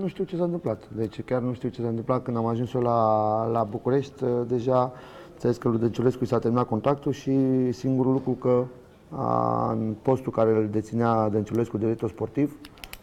[0.00, 0.88] Nu știu ce s-a întâmplat.
[0.96, 2.22] Deci chiar nu știu ce s-a întâmplat.
[2.22, 4.92] Când am ajuns eu la, la București, uh, deja
[5.32, 7.32] înțeles că lui Dănciulescu i s-a terminat contractul și
[7.72, 8.64] singurul lucru că
[9.10, 12.56] a, în postul care îl deținea Dănciulescu, director sportiv,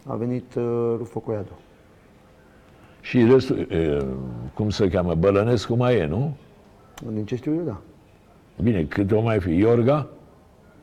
[0.06, 1.58] a venit uh, Rufo Coiadu.
[3.00, 4.04] Și restul, e,
[4.54, 6.32] cum se cheamă, Bălănescu mai e, nu?
[7.12, 7.76] Din ce știu eu, da.
[8.62, 9.50] Bine, cât o mai fi?
[9.50, 10.06] Iorga?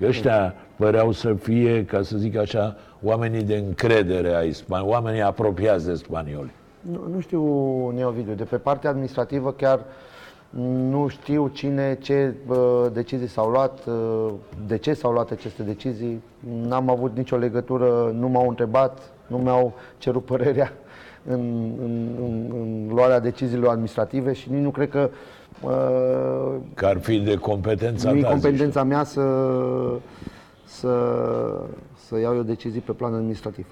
[0.02, 5.86] Ăștia păreau să fie, ca să zic așa, oamenii de încredere ai span- oamenii apropiați
[5.86, 6.52] de spanioli.
[6.82, 7.42] Nu, nu știu,
[7.90, 9.80] Neovidiu, de pe partea administrativă chiar
[10.90, 14.34] nu știu cine, ce bă, decizii s-au luat, uh,
[14.68, 16.22] de ce s-au luat aceste decizii.
[16.68, 20.74] N-am avut nicio legătură, nu m-au întrebat, nu mi-au cerut părerea
[21.28, 25.10] în, în, în, în luarea deciziilor administrative și nici nu cred că
[25.62, 28.42] uh, Că ar fi de competența nu e ta, zici tu.
[28.42, 29.22] competența mea să,
[30.66, 30.94] să,
[32.08, 33.66] să iau eu decizii pe plan administrativ.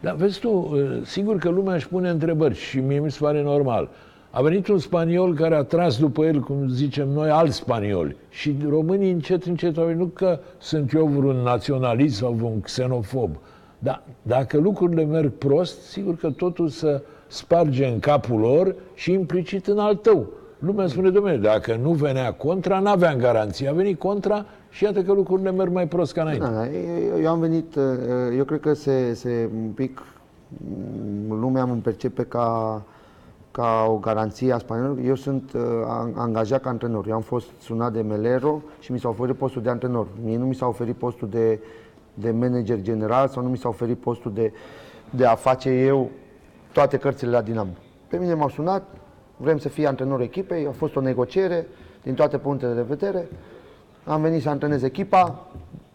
[0.00, 3.88] Dar vezi tu, sigur că lumea își pune întrebări și mie mi se pare normal.
[4.30, 8.16] A venit un spaniol care a tras după el, cum zicem noi, alți spanioli.
[8.28, 9.98] Și românii încet, încet au venit.
[9.98, 13.36] Nu că sunt eu vreun naționalist sau vreun xenofob.
[13.78, 19.66] Dar dacă lucrurile merg prost, sigur că totul să sparge în capul lor și implicit
[19.66, 20.26] în al tău.
[20.58, 23.68] Lumea spune, domnule, dacă nu venea contra, n-aveam garanție.
[23.68, 26.44] A venit contra și iată că lucrurile merg mai prost ca înainte.
[26.44, 27.82] Da, da, eu, eu am venit, uh,
[28.36, 30.02] eu cred că se, se un pic,
[30.48, 32.82] mm, lumea mă percepe ca,
[33.50, 35.06] ca o garanție a spaniolului.
[35.06, 37.06] Eu sunt uh, an- angajat ca antrenor.
[37.08, 40.06] Eu am fost sunat de Melero și mi s-a oferit postul de antrenor.
[40.24, 41.58] Mie nu mi s-a oferit postul de,
[42.20, 44.52] de manager general sau nu mi s-a oferit postul de,
[45.10, 46.10] de a face eu
[46.72, 47.70] toate cărțile la Dinamo.
[48.08, 48.82] Pe mine m-au sunat,
[49.36, 51.66] vrem să fie antrenorul echipei, a fost o negociere
[52.02, 53.28] din toate punctele de vedere.
[54.04, 55.46] Am venit să antrenez echipa,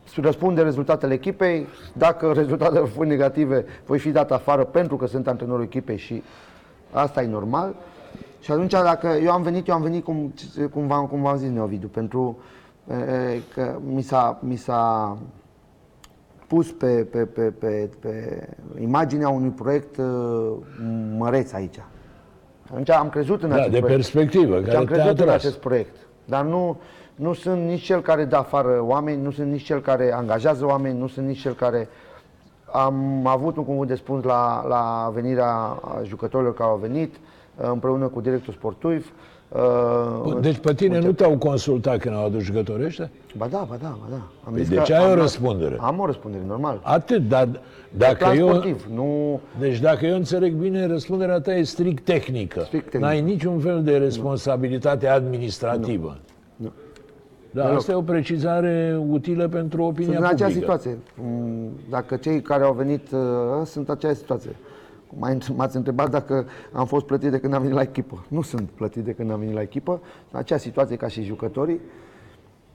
[0.03, 1.67] să răspund de rezultatele echipei.
[1.93, 6.23] Dacă rezultatele vor fi negative, voi fi dat afară pentru că sunt antrenorul echipei și
[6.91, 7.75] asta e normal.
[8.39, 10.33] Și atunci, dacă eu am venit, eu am venit cum,
[10.71, 12.37] cum, v-am, cum v-am zis, Neovidiu, pentru
[12.89, 15.17] e, e, că mi s-a, mi s-a
[16.53, 18.47] pus pe, pe, pe, pe, pe
[18.79, 20.05] imaginea unui proiect uh,
[21.17, 21.79] măreț aici.
[22.71, 24.01] Atunci am crezut în Da, acest de proiect.
[24.01, 25.43] perspectivă, Deci care am te-a crezut în atras.
[25.43, 25.95] acest proiect.
[26.25, 26.77] Dar nu,
[27.15, 30.99] nu sunt nici cel care dă afară oameni, nu sunt nici cel care angajează oameni,
[30.99, 31.87] nu sunt nici cel care...
[32.71, 37.15] Am avut un cuvânt de spus la, la venirea jucătorilor care au venit,
[37.57, 39.11] împreună cu directorul sportiv.
[40.23, 43.09] Bun, Deci pe tine nu te-au consultat când au adus jucătorii ăștia?
[43.37, 44.15] Ba da, ba da, ba da.
[44.43, 45.77] Am Păi zis deci că ai o am- răspundere.
[45.79, 46.79] Am o răspundere, normal.
[46.83, 47.47] Atât, dar
[47.97, 48.47] dacă Plan eu...
[48.47, 49.39] sportiv, nu...
[49.59, 52.61] Deci dacă eu înțeleg bine, răspunderea ta e strict tehnică.
[52.65, 53.05] Strict tehnică.
[53.05, 56.17] N-ai niciun fel de responsabilitate administrativă.
[56.55, 56.71] Nu.
[57.51, 60.33] Da, asta e o precizare utilă pentru opinia Sunt în publică.
[60.33, 60.97] aceeași situație.
[61.21, 63.19] Mm, Dacă cei care au venit uh,
[63.65, 64.55] sunt în aceeași situație.
[65.17, 68.25] Mai- M-ați întrebat dacă am fost plătit de când am venit la echipă.
[68.27, 70.01] Nu sunt plătit de când am venit la echipă.
[70.31, 71.79] În acea situație ca și jucătorii.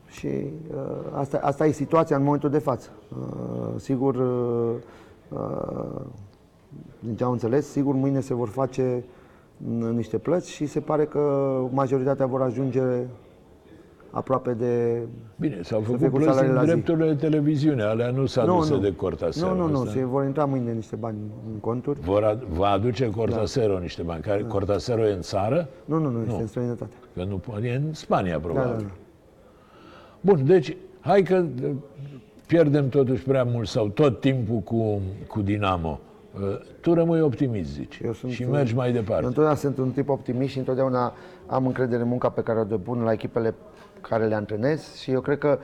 [0.07, 2.89] Și uh, asta, asta e situația în momentul de față.
[3.09, 4.75] Uh, sigur, uh,
[5.29, 6.01] uh,
[7.01, 9.03] din ce am înțeles, sigur mâine se vor face
[9.59, 12.83] n- niște plăți și se pare că majoritatea vor ajunge
[14.11, 15.03] aproape de...
[15.37, 16.71] Bine, s-au fie făcut cu plăți salariile în la zi.
[16.71, 19.55] drepturile de televiziune, alea nu s-a aduse de Cortasero.
[19.55, 19.93] Nu, nu, nu, ăsta.
[19.93, 21.17] se vor intra mâine niște bani
[21.53, 22.01] în conturi.
[22.01, 24.23] Vor ad- va aduce Cortasero niște bani.
[24.23, 25.69] Care, Cortasero e în țară?
[25.85, 26.93] Nu, nu, nu, este în străinătate.
[27.15, 28.71] Că nu, e în Spania, Da, probabil.
[28.77, 28.91] da, da.
[30.21, 31.71] Bun, deci, hai că uh,
[32.47, 36.01] pierdem totuși prea mult sau tot timpul cu, cu Dinamo.
[36.41, 39.23] Uh, Tu rămâi optimist, zici, Eu sunt, și mergi mai Eu departe.
[39.25, 41.13] întotdeauna sunt un tip optimist și întotdeauna
[41.47, 43.55] am încredere în munca pe care o depun la echipele
[44.09, 45.59] care le antrenez și eu cred că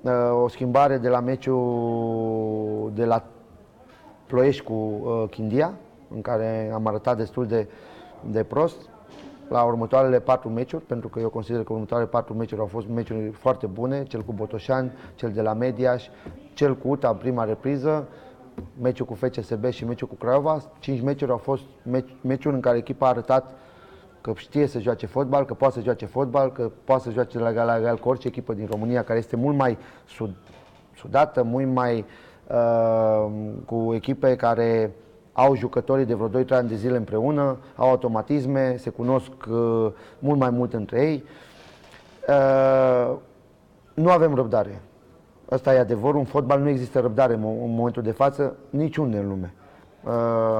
[0.00, 3.24] uh, o schimbare de la meciul de la
[4.26, 5.72] Ploiești cu uh, Chindia,
[6.14, 7.68] în care am arătat destul de,
[8.30, 8.88] de prost,
[9.48, 13.30] la următoarele patru meciuri, pentru că eu consider că următoarele patru meciuri au fost meciuri
[13.30, 16.06] foarte bune, cel cu Botoșani, cel de la Mediaș,
[16.54, 18.08] cel cu UTA, prima repriză,
[18.80, 20.62] meciul cu FCSB și meciul cu Craiova.
[20.78, 23.54] Cinci meciuri au fost meci, meciuri în care echipa a arătat
[24.22, 27.50] că știe să joace fotbal, că poate să joace fotbal, că poate să joace la
[27.50, 30.30] egal, la egal cu orice echipă din România, care este mult mai sud,
[30.96, 32.04] sudată, mult mai
[32.46, 33.32] uh,
[33.66, 34.94] cu echipe care
[35.32, 39.86] au jucătorii de vreo 2-3 ani de zile împreună, au automatisme, se cunosc uh,
[40.18, 41.24] mult mai mult între ei.
[42.28, 43.16] Uh,
[43.94, 44.80] nu avem răbdare.
[45.50, 46.18] Asta e adevărul.
[46.18, 49.54] În fotbal nu există răbdare în mo- în momentul de față, niciunde în lume.
[50.04, 50.10] Uh,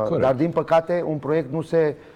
[0.05, 0.21] Corect.
[0.23, 2.12] dar, din păcate, un proiect nu se uh,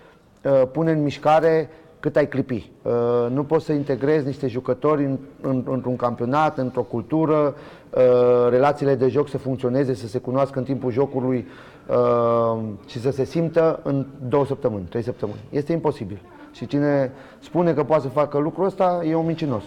[0.73, 1.71] pune în mișcare
[2.07, 2.71] cât ai clipi.
[2.83, 2.93] Uh,
[3.31, 7.55] nu poți să integrezi niște jucători în, în, într-un campionat, într-o cultură,
[7.91, 11.47] uh, relațiile de joc să funcționeze, să se cunoască în timpul jocului
[11.87, 15.39] uh, și să se simtă în două săptămâni, trei săptămâni.
[15.51, 16.21] Este imposibil.
[16.53, 19.63] Și cine spune că poate să facă lucrul ăsta e un mincinos.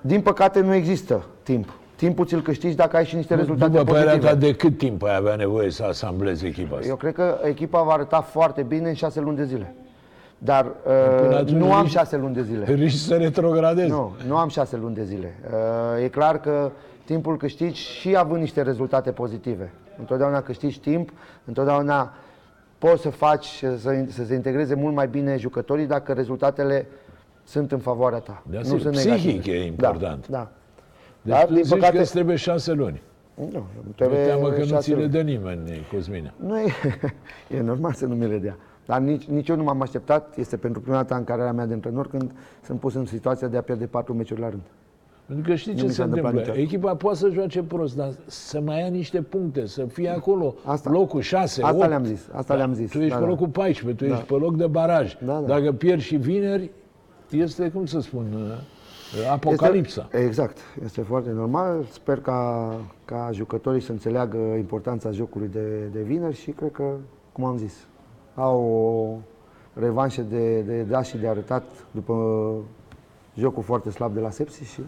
[0.00, 1.72] Din păcate nu există timp.
[1.98, 4.32] Timpul ți-l câștigi dacă ai și niște rezultate După părerea pozitive.
[4.32, 6.88] ta, de cât timp ai avea nevoie să asamblezi echipa asta?
[6.88, 9.74] Eu cred că echipa va arăta foarte bine în șase luni de zile.
[10.38, 12.64] Dar Până uh, atunci nu am riști- șase luni de zile.
[12.74, 13.88] Riști să retrogradezi.
[13.90, 15.34] Nu, nu am șase luni de zile.
[15.98, 16.70] Uh, e clar că
[17.04, 19.70] timpul câștigi și având niște rezultate pozitive.
[19.98, 21.10] Întotdeauna câștigi timp,
[21.44, 22.12] întotdeauna
[22.78, 23.76] poți să faci să,
[24.08, 26.86] să se integreze mult mai bine jucătorii dacă rezultatele
[27.44, 28.42] sunt în favoarea ta.
[28.50, 28.80] Da, nu sigur.
[28.80, 29.56] sunt Psihic negative.
[29.56, 30.26] e important.
[30.28, 30.48] Da, da.
[31.22, 33.02] Deci Dar, tu din zici păcate- că îți trebuie șase luni.
[33.34, 35.08] Nu, Mi trebuie teamă că nu șase ți le luni.
[35.10, 36.32] dă nimeni, Cosmina.
[36.46, 36.66] Nu e,
[37.58, 38.56] e normal să nu mi le dea.
[38.86, 40.36] Dar nici, nici eu nu m-am așteptat.
[40.36, 42.32] Este pentru prima dată în cariera mea de antrenor când
[42.64, 44.62] sunt pus în situația de a pierde patru meciuri la rând.
[45.26, 46.54] Pentru că știi Nu ce mi se s-a întâmplat întâmplă?
[46.62, 46.74] niciodată.
[46.76, 50.90] Echipa poate să joace prost, dar să mai ia niște puncte, să fie acolo Asta-
[50.90, 51.88] locul 6, asta 8.
[51.88, 53.28] le-am zis, asta le-am zis, Tu ești da, pe da.
[53.28, 54.16] locul 14, tu Da.
[54.16, 55.16] ești pe loc de baraj.
[55.24, 55.40] Da, da.
[55.40, 56.70] Dacă pierzi și vineri,
[57.30, 58.40] este, cum să spun, uh,
[59.30, 60.02] apocalipsa.
[60.12, 60.58] Este, exact.
[60.84, 61.84] Este foarte normal.
[61.90, 62.70] Sper ca,
[63.04, 66.84] ca jucătorii să înțeleagă importanța jocului de, de vineri și cred că,
[67.32, 67.74] cum am zis,
[68.34, 69.16] au o
[69.80, 72.14] revanșă de, de dat și de arătat după
[73.36, 74.80] jocul foarte slab de la Sepsi și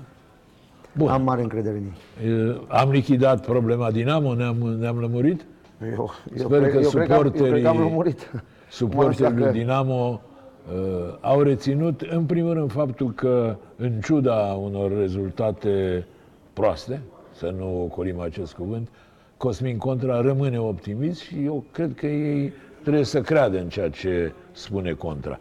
[0.97, 1.09] Bun.
[1.09, 1.83] am mare încredere în
[2.25, 2.49] ei.
[2.49, 5.45] Uh, Am lichidat problema Dinamo, ne-am, ne-am lămurit?
[5.83, 8.31] Eu, eu, Sper cred, că eu, cred că am, eu cred că am suporterii- lămurit.
[8.71, 10.19] Suporterii Acum, lui că- Dinamo uh,
[11.21, 16.07] au reținut, în primul rând, faptul că, în ciuda unor rezultate
[16.53, 18.89] proaste, să nu ocolim acest cuvânt,
[19.37, 24.33] Cosmin Contra rămâne optimist și eu cred că ei trebuie să creadă în ceea ce
[24.53, 25.41] spune Contra.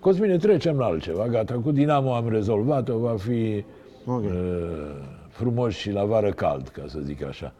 [0.00, 1.26] Cosmine, trecem la altceva.
[1.26, 3.64] Gata, cu Dinamo am rezolvat-o, va fi
[4.04, 4.22] Ok.
[4.22, 4.30] uh,
[5.28, 7.52] frumos și la vară cald, ca să zic așa.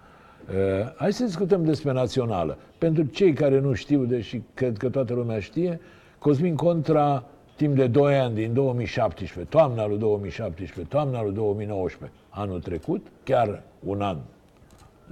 [0.48, 2.58] Uh, hai să discutăm despre națională.
[2.78, 5.80] Pentru cei care nu știu, deși cred că toată lumea știe,
[6.26, 7.24] Cosmin Contra,
[7.56, 13.62] timp de 2 ani, din 2017, toamna lui 2017, toamna lui 2019, anul trecut, chiar
[13.84, 14.16] un an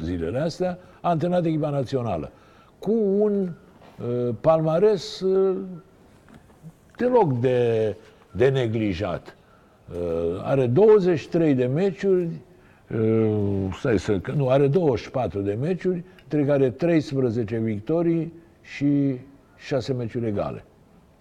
[0.00, 2.30] zilele astea, a antrenat echipa națională
[2.78, 5.56] cu un uh, palmares uh,
[6.96, 7.96] deloc de,
[8.32, 9.36] de neglijat.
[9.90, 12.28] Uh, are 23 de meciuri,
[12.94, 19.18] uh, stai să, că- nu, are 24 de meciuri, între care 13 victorii și
[19.56, 20.64] 6 meciuri egale.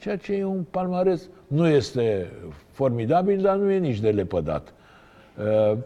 [0.03, 2.31] Ceea ce e un palmares, nu este
[2.71, 4.73] formidabil, dar nu e nici de lepădat.
[5.37, 5.77] Uh,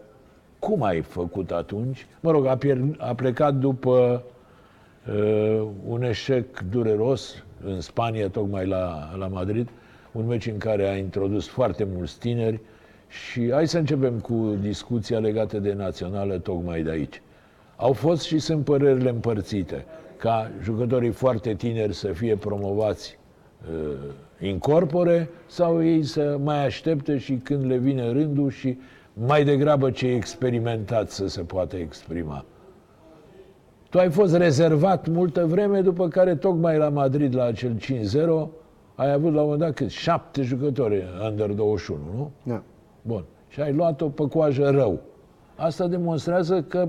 [0.58, 2.06] cum ai făcut atunci?
[2.20, 4.22] Mă rog, a, pierd, a plecat după
[5.08, 9.68] uh, un eșec dureros în Spania, tocmai la, la Madrid,
[10.12, 12.60] un meci în care a introdus foarte mulți tineri
[13.08, 17.22] și hai să începem cu discuția legată de națională tocmai de aici.
[17.76, 19.84] Au fost și sunt părerile împărțite
[20.16, 23.26] ca jucătorii foarte tineri să fie promovați uh,
[24.40, 28.78] incorpore sau ei să mai aștepte și când le vine rândul și
[29.12, 32.44] mai degrabă cei experimentați să se poată exprima.
[33.90, 38.48] Tu ai fost rezervat multă vreme, după care tocmai la Madrid, la acel 5-0,
[38.94, 39.90] ai avut la un moment dat cât?
[39.90, 42.30] Șapte jucători under 21, nu?
[42.42, 42.62] Da.
[43.02, 43.24] Bun.
[43.48, 45.00] Și ai luat-o pe coajă rău.
[45.56, 46.88] Asta demonstrează că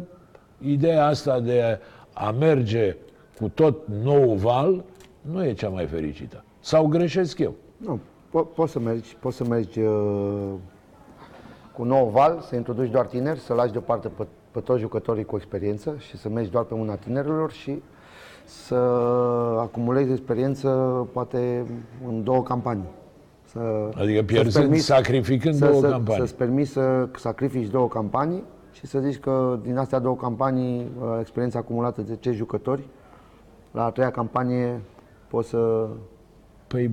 [0.62, 1.79] ideea asta de
[2.13, 2.95] a merge
[3.39, 4.84] cu tot nou val
[5.21, 6.43] nu e cea mai fericită.
[6.60, 7.54] Sau greșesc eu?
[7.78, 10.52] Nu, po- poți să mergi, poți să mergi uh,
[11.76, 15.36] cu nou val, să introduci doar tineri, să lași deoparte pe, pe toți jucătorii cu
[15.36, 17.82] experiență și să mergi doar pe una tinerilor și
[18.45, 18.76] să
[19.60, 20.69] acumulezi experiență
[21.13, 21.65] poate
[22.08, 22.89] în două campanii.
[23.45, 23.60] Să,
[23.95, 26.22] Adică să-ți pierzând, permiți- sacrificând să, două să, campanii.
[26.22, 31.17] Să-ți permiți să sacrifici două campanii și să zici că din astea două campanii, uh,
[31.19, 32.88] experiența acumulată de ce jucători,
[33.72, 34.82] la a treia campanie
[35.28, 35.88] poți să
[36.69, 36.89] Păi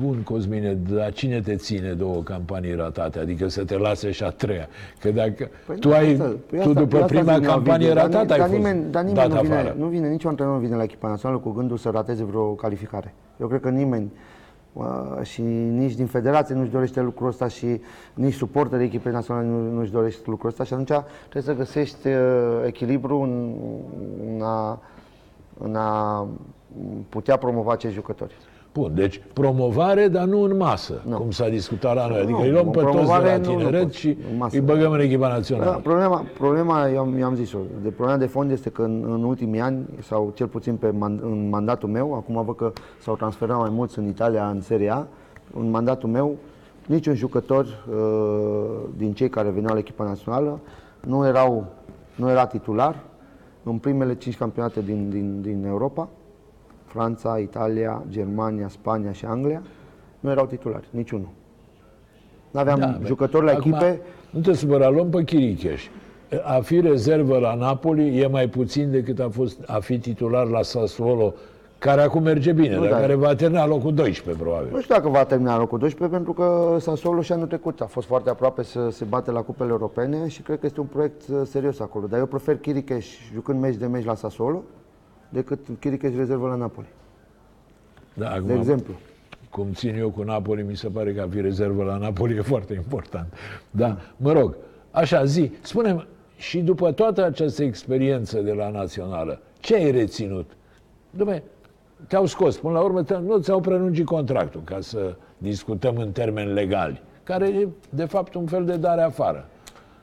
[0.00, 3.18] bun, Cosmine, dar cine te ține două campanii ratate?
[3.18, 4.68] Adică să te lase și a treia.
[5.00, 7.86] Că dacă Păi tu, nu, ai, asta- păi tu asta- după asta prima zic, campanie
[7.86, 9.70] Ovidiu, dar ratată ni- ai dar fost nimeni, dar dat nimeni nu, afară.
[9.72, 12.52] vine, nu vine, niciun antrenor nu vine la echipa națională cu gândul să rateze vreo
[12.54, 13.14] calificare.
[13.40, 14.12] Eu cred că nimeni
[14.72, 14.84] uh,
[15.22, 17.80] și nici din federație nu-și dorește lucrul ăsta și
[18.14, 20.92] nici suporterii echipei naționale nu, nu-și dorește lucrul ăsta și atunci
[21.28, 22.14] trebuie să găsești uh,
[22.66, 23.54] echilibru în,
[24.34, 24.82] în, a,
[25.58, 26.26] în a
[27.08, 28.34] putea promova acești jucători.
[28.76, 32.18] Bun, deci promovare, dar nu în masă, cum s-a discutat la noi.
[32.18, 34.08] Adică Nu, îi luăm o pe toți de promovare la nu- nu tineret poți, și
[34.30, 34.56] în masă.
[34.56, 35.80] îi băgăm în echipa Da, națională.
[35.82, 39.60] problema, problema eu, eu am zis-o, de problema de fond este că în, în ultimii
[39.60, 43.70] ani, sau cel puțin pe man, în mandatul meu, acum văd că s-au transferat mai
[43.72, 45.06] mulți în Italia, în Serie A,
[45.58, 46.36] în mandatul meu,
[46.86, 50.58] niciun jucător uh, din cei care veneau la echipa națională
[51.00, 51.64] nu, erau,
[52.16, 52.96] nu era titular
[53.62, 56.08] în primele cinci campionate din, din, din Europa,
[56.86, 59.62] Franța, Italia, Germania, Spania și Anglia,
[60.20, 61.28] nu erau titulari, niciunul.
[62.50, 63.06] Nu aveam Da, da, bă.
[63.06, 65.86] jucători la Acum, echipe, Nu te supăra, luăm pe Chiricheș.
[66.44, 70.62] A fi rezervă la Napoli e mai puțin decât a fost a fi titular la
[70.62, 71.34] Sassuolo,
[71.78, 72.96] care acum merge bine, Nu, dar da.
[72.98, 74.68] care va termina locul 12, probabil.
[74.72, 78.06] Nu știu dacă va termina locul 12, pentru că Sassuolo și anul trecut a fost
[78.06, 81.40] foarte aproape să se bate la cupele europene și cred că este un proiect uh,
[81.44, 82.06] serios acolo.
[82.06, 84.62] Dar eu prefer Chiricheș jucând meci de meci la Sassuolo
[85.36, 86.86] decât Chiricheș rezervă la Napoli,
[88.14, 88.94] Da, acum, de exemplu.
[89.50, 92.40] cum țin eu cu Napoli, mi se pare că a fi rezervă la Napoli e
[92.40, 93.32] foarte important.
[93.70, 94.56] Da, mă rog,
[94.90, 100.50] așa, zi, spune și după toată această experiență de la Națională, ce ai reținut?
[101.10, 101.42] Dumne,
[102.08, 106.52] te-au scos, până la urmă te, nu ți-au prelungit contractul, ca să discutăm în termeni
[106.52, 109.48] legali, care e, de fapt, un fel de dare afară.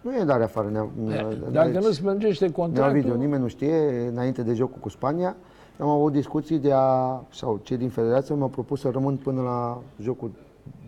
[0.03, 0.69] Nu e dare afară.
[0.69, 4.53] Ne, ne, Dacă deci, nu se plângește ne-au contractul, video, nimeni nu știe, înainte de
[4.53, 5.35] jocul cu Spania,
[5.79, 9.81] am avut discuții de a, sau cei din federație mi-au propus să rămân până la
[10.01, 10.31] jocul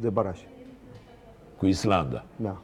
[0.01, 0.39] de baraj.
[1.57, 2.23] cu Islanda.
[2.35, 2.57] Da.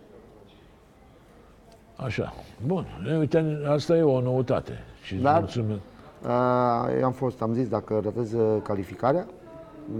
[1.96, 2.34] Așa.
[2.66, 2.86] Bun.
[3.12, 4.72] E, Uite, asta e o noutate.
[5.04, 5.80] Și îți Dar- mulțumesc.
[6.24, 9.26] Uh, Eu am fost, am zis, dacă ratez uh, calificarea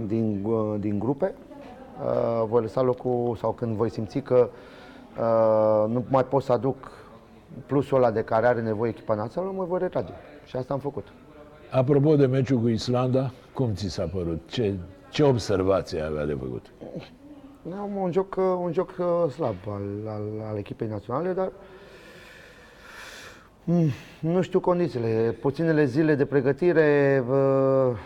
[0.06, 1.34] din, uh, din grupe,
[2.04, 4.56] uh, voi lăsa locul sau când voi simți că uh,
[5.88, 6.90] nu mai pot să aduc
[7.66, 10.12] plusul ăla de care are nevoie echipa națională, mă voi retrage.
[10.44, 11.06] Și asta am făcut.
[11.70, 14.40] Apropo de meciul cu Islanda, cum ți s-a părut?
[14.46, 14.74] Ce,
[15.10, 16.66] ce observație ai avea de făcut?
[17.80, 21.52] Am un joc, uh, un joc uh, slab al, al, al echipei naționale, dar
[23.64, 23.88] mm,
[24.20, 25.36] nu știu condițiile.
[25.40, 27.96] Puținele zile de pregătire, uh,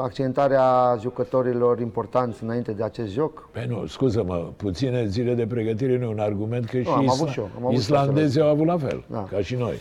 [0.00, 3.48] accentarea jucătorilor importanți înainte de acest joc.
[3.52, 7.28] Păi nu, scuză-mă, puține zile de pregătire nu e un argument că și am avut
[7.28, 9.22] și eu, am avut și islandezii au avut la fel, Da.
[9.30, 9.74] ca și noi.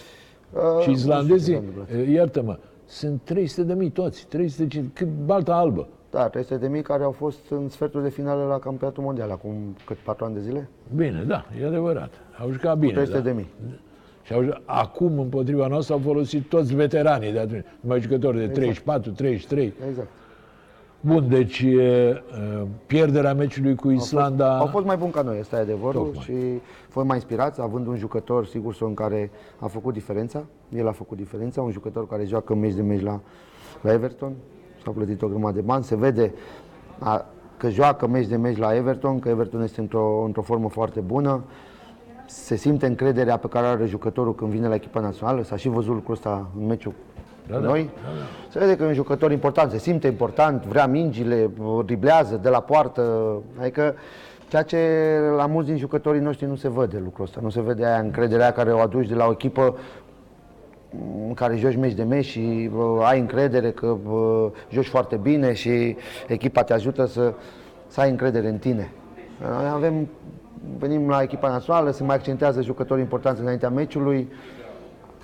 [0.53, 1.89] Uh, și nu știu ce islandezii, s-a întâmplat.
[1.89, 5.87] eh, iartă-mă, sunt 300 de mii toți, 350, cât balta albă.
[6.11, 9.75] Da, 300 de mii care au fost în sfertul de finală la campionatul mondial acum
[9.85, 10.69] cât 4 ani de zile?
[10.95, 12.11] Bine, da, e adevărat.
[12.41, 12.91] Au jucat bine.
[12.93, 13.23] 300 da.
[13.23, 13.49] de mii.
[14.27, 17.63] Și au, jucat- acum, împotriva noastră, au folosit toți veteranii de atunci.
[17.79, 19.73] Numai jucători de 34, 33.
[19.89, 20.07] Exact.
[20.99, 22.21] Bun, deci e, e,
[22.85, 24.57] pierderea meciului cu Islanda...
[24.57, 26.23] Au fost mai buni ca noi, ăsta e adevărul Tocmai.
[26.23, 26.33] și
[26.89, 30.45] fost mai inspirați, având un jucător, sigur, în care a făcut diferența.
[30.69, 33.21] El a făcut diferența, un jucător care joacă meci de meci la,
[33.81, 34.33] la Everton.
[34.83, 36.33] S-a plătit o grămadă de bani, se vede
[36.99, 37.25] a,
[37.57, 41.43] că joacă meci de meci la Everton, că Everton este într-o, într-o formă foarte bună.
[42.27, 45.43] Se simte încrederea pe care o are jucătorul când vine la echipa națională.
[45.43, 46.93] S-a și văzut lucrul ăsta în meciul
[47.47, 47.89] Da, cu da, noi.
[48.49, 51.49] Se vede că e un jucător important, se simte important, vrea mingile,
[51.85, 53.35] driblează de la poartă.
[53.59, 53.95] Adică
[54.49, 54.77] ceea ce
[55.35, 57.39] la mulți din jucătorii noștri nu se vede lucrul ăsta.
[57.43, 59.75] Nu se vede aia încrederea care o aduci de la o echipă
[61.27, 65.53] în care joci meci de meci și uh, ai încredere că uh, joci foarte bine
[65.53, 65.95] și
[66.27, 67.33] echipa te ajută să,
[67.87, 68.91] să ai încredere în tine.
[69.41, 70.07] Noi avem,
[70.77, 74.27] venim la echipa națională, se mai accentează jucători importanți înaintea meciului.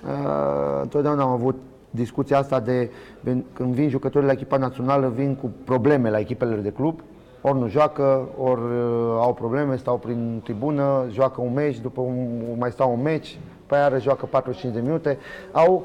[0.04, 1.56] Uh, Întotdeauna am avut
[1.90, 6.54] discuția asta de ven- când vin jucătorii la echipa națională, vin cu probleme la echipele
[6.54, 7.00] de club.
[7.40, 12.40] Ori nu joacă, ori uh, au probleme, stau prin tribună, joacă un meci, după un,
[12.58, 15.18] mai stau un meci, pe aia joacă 45 de minute.
[15.52, 15.82] Au,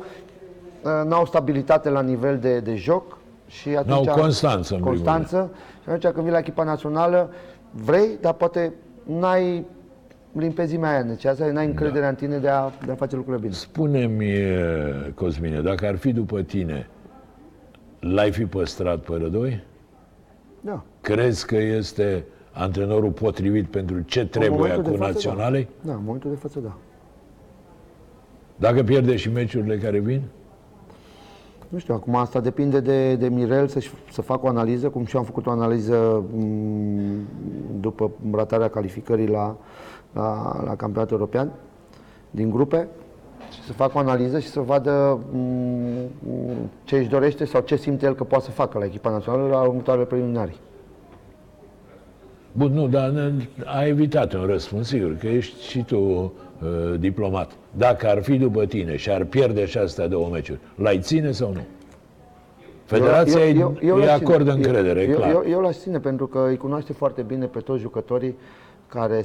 [0.84, 4.06] uh, n-au stabilitate la nivel de, de joc și atunci...
[4.06, 5.50] N-au constanță, în primul Constanță.
[5.84, 7.30] Și atunci când vii la echipa națională,
[7.72, 8.74] vrei, dar poate
[9.10, 9.66] n-ai
[10.32, 13.53] limpezimea aia necesară, n-ai încrederea în tine de a, de a face lucrurile bine.
[13.53, 16.89] Spune-mi, e, Cosmine, dacă ar fi după tine,
[17.99, 19.64] l-ai fi păstrat pe Rădoi?
[20.62, 20.84] Da.
[21.01, 25.68] Crezi că este antrenorul potrivit pentru ce trebuie momentul de cu față, naționalei?
[25.82, 26.78] Da, în momentul de față, da.
[28.55, 30.22] Dacă pierde și meciurile care vin?
[31.70, 33.80] Nu știu, acum asta depinde de, de Mirel să,
[34.11, 37.28] să facă o analiză, cum și eu am făcut o analiză m,
[37.80, 39.55] după ratarea calificării la,
[40.13, 41.51] la, la campionatul european
[42.32, 42.88] din grupe
[43.51, 45.38] și să facă o analiză și să vadă m,
[46.84, 49.61] ce își dorește sau ce simte el că poate să facă la echipa națională la
[49.61, 50.59] următoarele preliminarii.
[52.52, 53.32] Bun, nu, dar ne-
[53.66, 57.52] ai evitat un răspuns, sigur, că ești și tu uh, diplomat.
[57.72, 61.52] Dacă ar fi după tine și ar pierde și astea două meciuri, l-ai ține sau
[61.54, 61.62] nu?
[62.86, 64.54] Federația îi- îi l-aș acordă ține.
[64.66, 65.30] încredere, eu, clar.
[65.30, 68.36] Eu, eu l-aș ține pentru că îi cunoaște foarte bine pe toți jucătorii
[68.88, 69.22] care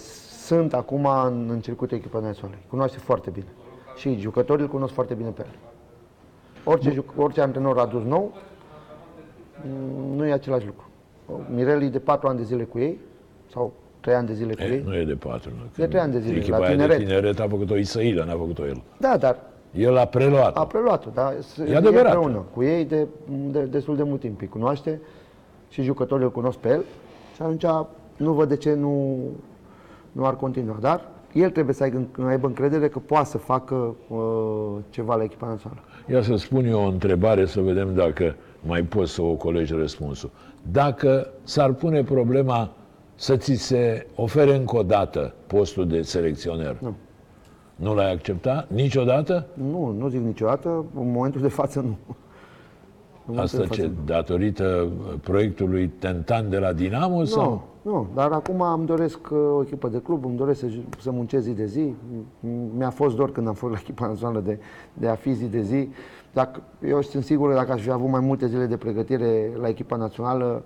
[0.47, 2.57] sunt acum în, în circuitul echipei naționale.
[2.61, 3.47] Îi cunoaște foarte bine.
[3.97, 5.55] Și jucătorii îl cunosc foarte bine pe el.
[6.65, 8.33] Orice, juc, orice antrenor adus nou,
[9.67, 10.89] m, nu e același lucru.
[11.55, 12.99] Mirel e de patru ani de zile cu ei,
[13.55, 14.83] sau trei ani de zile cu E, ei.
[14.87, 15.51] nu e de patru.
[15.59, 15.63] Nu.
[15.77, 16.99] De trei ani de zile, Echipa la aia tineret.
[16.99, 18.83] de tineret a făcut-o Isaila, n-a făcut-o el.
[19.01, 19.37] Da, dar
[19.73, 22.15] El a preluat A preluat-o, dar s- E adevărat.
[22.15, 23.07] împreună cu ei de,
[23.51, 24.41] de, destul de mult timp.
[24.41, 25.01] Îi cunoaște
[25.69, 26.85] și jucătorii îl cunosc pe el
[27.35, 27.65] și atunci
[28.17, 29.19] nu văd de ce nu,
[30.13, 30.77] nu ar continua.
[30.81, 31.01] Dar
[31.33, 34.19] el trebuie să aibă, aibă încredere că poate să facă uh,
[34.91, 35.81] ceva la echipa națională.
[36.11, 38.35] Ia să spun eu o întrebare să vedem dacă
[38.67, 40.31] mai poți să o colegi răspunsul.
[40.73, 42.71] Dacă s-ar pune problema
[43.15, 46.95] să ți se ofere încă o dată postul de selecționer, Nu.
[47.77, 49.47] nu l-ai accepta niciodată?
[49.55, 51.97] Nu, nu zic niciodată, în momentul de față nu.
[53.27, 54.05] În momentul Asta de față ce, nu.
[54.05, 54.89] datorită
[55.21, 57.25] proiectului Tentan de la Dinamo?
[57.25, 57.69] Sau?
[57.83, 60.85] Nu, nu, dar acum îmi doresc uh, o echipă de club, îmi doresc să, ju-
[60.99, 61.95] să muncesc zi de zi.
[62.41, 64.59] M- Mi-a fost dor când am fost la echipa națională de,
[64.93, 65.89] de a fi zi de zi.
[66.33, 69.69] Dacă, eu sunt sigur că dacă aș fi avut mai multe zile de pregătire la
[69.69, 70.63] echipa națională,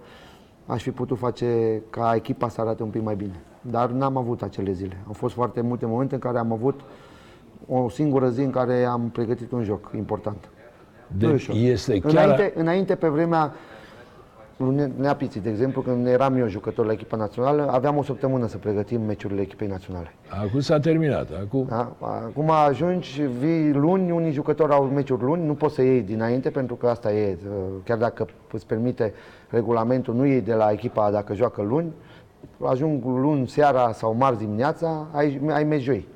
[0.69, 3.41] aș fi putut face ca echipa să arate un pic mai bine.
[3.61, 4.97] Dar n-am avut acele zile.
[5.07, 6.81] Au fost foarte multe momente în care am avut
[7.69, 10.49] o singură zi în care am pregătit un joc important.
[11.07, 11.55] Nu e Deci ușor.
[11.57, 12.13] este chiar...
[12.13, 13.53] Înainte, înainte, pe vremea
[14.59, 18.47] lui Ne- Neapiții, de exemplu, când eram eu jucător la echipa națională, aveam o săptămână
[18.47, 20.15] să pregătim meciurile echipei naționale.
[20.47, 21.29] Acum s-a terminat.
[21.43, 21.93] Acum Da?
[22.01, 26.51] Acum ajungi și vii luni, unii jucători au meciuri luni, nu poți să iei dinainte,
[26.51, 27.53] pentru că asta e, uh,
[27.85, 29.13] chiar dacă îți permite
[29.49, 31.93] regulamentul, nu iei de la echipa dacă joacă luni,
[32.65, 36.07] ajung luni seara sau marți dimineața, ai, ai meci joi.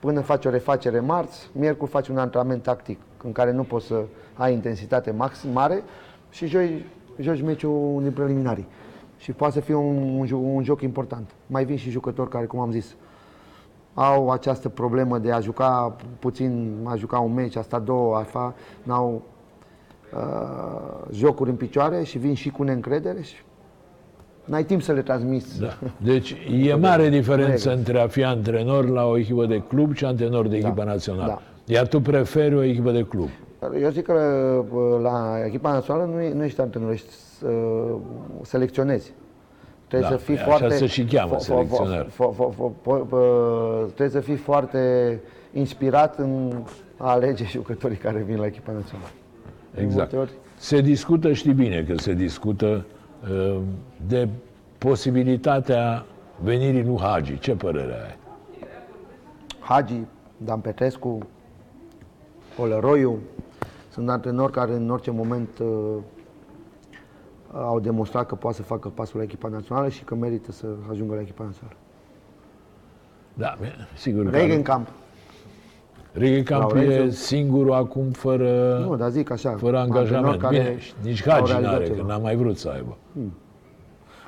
[0.00, 4.02] Până faci o refacere marți, miercuri faci un antrenament tactic în care nu poți să
[4.34, 5.82] ai intensitate maxim mare
[6.30, 6.84] și joi
[7.20, 8.66] joci meciul din preliminarii.
[9.18, 11.30] Și poate să fie un, un, jo- un joc important.
[11.46, 12.94] Mai vin și jucători care, cum am zis,
[13.94, 18.22] au această problemă de a juca puțin, a juca un meci, a sta două, a
[18.22, 19.22] fa, n-au
[20.14, 23.34] uh, jocuri în picioare și vin și cu neîncredere și
[24.44, 25.60] n-ai timp să le transmiți.
[25.60, 25.68] Da.
[25.96, 27.78] Deci e mare diferență Corect.
[27.86, 31.26] între a fi antrenor la o echipă de club și antrenor de echipa națională.
[31.26, 31.40] da.
[31.74, 33.28] Iar tu preferi o echipă de club.
[33.80, 34.12] Eu zic că
[34.72, 37.94] uh, la echipa națională nu, e- nu ești antrenor, ești uh,
[38.42, 39.12] selecționezi.
[39.88, 40.64] Trebuie Da, să fii păi foarte...
[40.64, 42.06] așa se și cheamă, fo- fo- selecționer.
[42.06, 45.20] fo- fo- fo- fo- uh, Trebuie să fii foarte
[45.52, 46.52] inspirat în
[46.96, 49.10] a alege jucătorii care vin la echipa națională.
[49.74, 50.12] De Exact.
[50.12, 52.84] multe ori, Se discută, știi bine că se discută
[53.30, 53.58] uh,
[54.06, 54.28] de
[54.78, 56.04] posibilitatea
[56.42, 57.38] venirii lui Hagi.
[57.38, 58.16] Ce părere ai?
[59.60, 60.00] Hagi,
[60.36, 61.18] Dan Petrescu,
[62.58, 63.18] Olăroiu,
[63.96, 65.96] sunt antrenori care în orice moment uh,
[67.52, 71.14] au demonstrat că poate să facă pasul la echipa națională și că merită să ajungă
[71.14, 71.76] la echipa națională.
[73.34, 74.88] Da, bine, sigur că Regenkamp,
[76.12, 77.10] Regenkamp e Laurențiu.
[77.10, 80.40] singurul acum fără, nu, dar zic așa, fără antrenori angajament.
[80.40, 82.00] care Bine, și nici au Hagi realizat n-are, ceva.
[82.00, 82.96] că n-a mai vrut să aibă.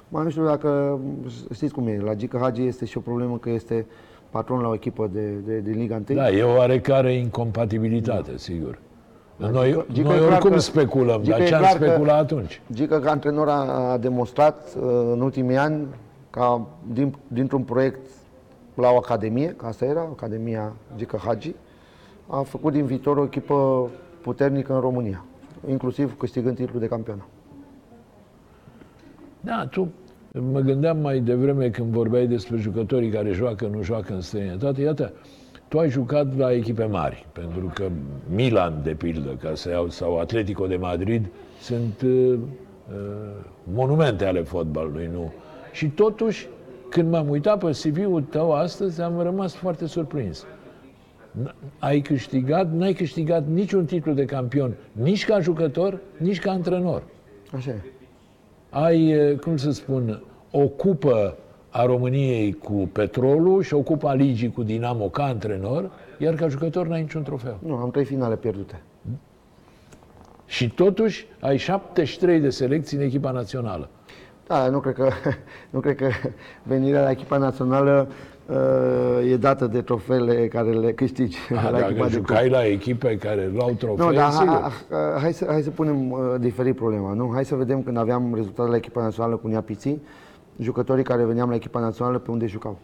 [0.08, 0.98] Mai nu știu dacă
[1.52, 3.86] știți cum e, la Gica Hagi este și o problemă că este
[4.30, 6.18] patron la o echipă de, de, din Liga 1.
[6.18, 8.78] Da, e o oarecare incompatibilitate, sigur.
[9.38, 11.76] Noi, Gică- Gică noi e clar oricum că- speculăm, Gică dar e ce am clar
[11.76, 12.60] că- speculat atunci?
[12.72, 14.82] Gică ca antrenor a, a demonstrat uh,
[15.12, 15.86] în ultimii ani
[16.30, 18.00] ca din, dintr-un proiect
[18.74, 21.54] la o academie, că asta era, Academia Gică Hagi,
[22.26, 23.88] a făcut din viitor o echipă
[24.22, 25.24] puternică în România,
[25.68, 27.24] inclusiv câștigând titlul de campion.
[29.40, 29.88] Da, tu
[30.52, 34.80] mă gândeam mai devreme când vorbeai despre jucătorii care joacă, nu joacă în străinătate.
[34.82, 35.12] Iată,
[35.68, 37.88] tu ai jucat la echipe mari, pentru că
[38.34, 41.26] Milan, de pildă, ca să iau, sau Atletico de Madrid,
[41.60, 42.38] sunt uh, uh,
[43.72, 45.32] monumente ale fotbalului, nu?
[45.72, 46.48] Și totuși,
[46.90, 50.46] când m-am uitat pe CV-ul tău astăzi, am rămas foarte surprins.
[51.44, 57.02] N- Ai câștigat, n-ai câștigat niciun titlu de campion, nici ca jucător, nici ca antrenor
[57.56, 57.80] Așa e.
[58.70, 61.36] ai, eh, cum să spun, o cupă
[61.78, 66.48] a României cu Petrolul și o cupă a Ligii cu Dinamo ca antrenor, iar ca
[66.48, 67.58] jucător n-ai niciun trofeu.
[67.66, 68.82] Nu, am trei finale pierdute.
[70.46, 73.88] Și totuși ai 73 de selecții în echipa națională.
[74.46, 75.08] Da, nu cred că,
[75.70, 76.08] nu cred că
[76.62, 78.08] venirea la echipa națională
[78.46, 82.66] uh, e dată de trofeele care le câștigi Ah, la echipa dacă de jucai la
[82.66, 84.46] echipe care luau trofee, Nu, dar sigur.
[84.48, 87.12] ha- ha- hai, să, hai să punem uh, diferit problema.
[87.12, 87.30] Nu?
[87.34, 90.02] Hai să vedem când aveam rezultatele la echipa națională cu Neapiții,
[90.58, 92.78] jucătorii care veneam la echipa națională pe unde jucau.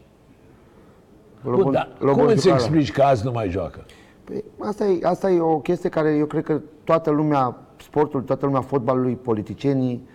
[1.43, 3.85] Bun, dar cum îți explici că azi nu mai joacă?
[4.25, 8.47] Păi, asta, e, asta e o chestie care eu cred că toată lumea, sportul, toată
[8.47, 10.09] lumea fotbalului, politicienii,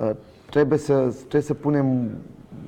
[0.00, 0.10] uh,
[0.50, 2.10] trebuie să, trebuie să punem,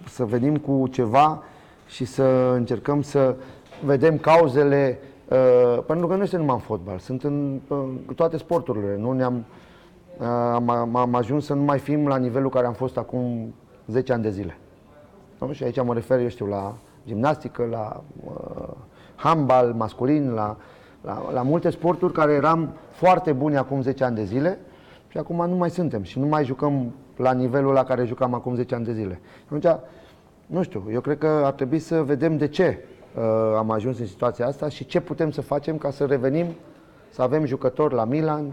[0.09, 1.43] să venim cu ceva
[1.87, 3.37] și să încercăm să
[3.85, 7.61] vedem cauzele, uh, pentru că nu este numai în fotbal, sunt în,
[8.07, 8.97] în toate sporturile.
[8.99, 9.45] Nu ne-am,
[10.19, 13.55] uh, am, am, am ajuns să nu mai fim la nivelul care am fost acum
[13.93, 14.57] 10 ani de zile.
[15.39, 15.53] Nu?
[15.53, 16.75] Și aici mă refer, eu știu, la
[17.07, 18.69] gimnastică, la uh,
[19.15, 20.57] handbal masculin, la,
[21.01, 24.59] la, la multe sporturi care eram foarte buni acum 10 ani de zile
[25.09, 28.55] și acum nu mai suntem și nu mai jucăm la nivelul la care jucam acum
[28.55, 29.21] 10 ani de zile.
[29.45, 29.81] Atunci,
[30.47, 32.79] nu știu, eu cred că ar trebui să vedem de ce
[33.15, 33.23] uh,
[33.57, 36.47] am ajuns în situația asta și ce putem să facem ca să revenim,
[37.09, 38.53] să avem jucători la Milan,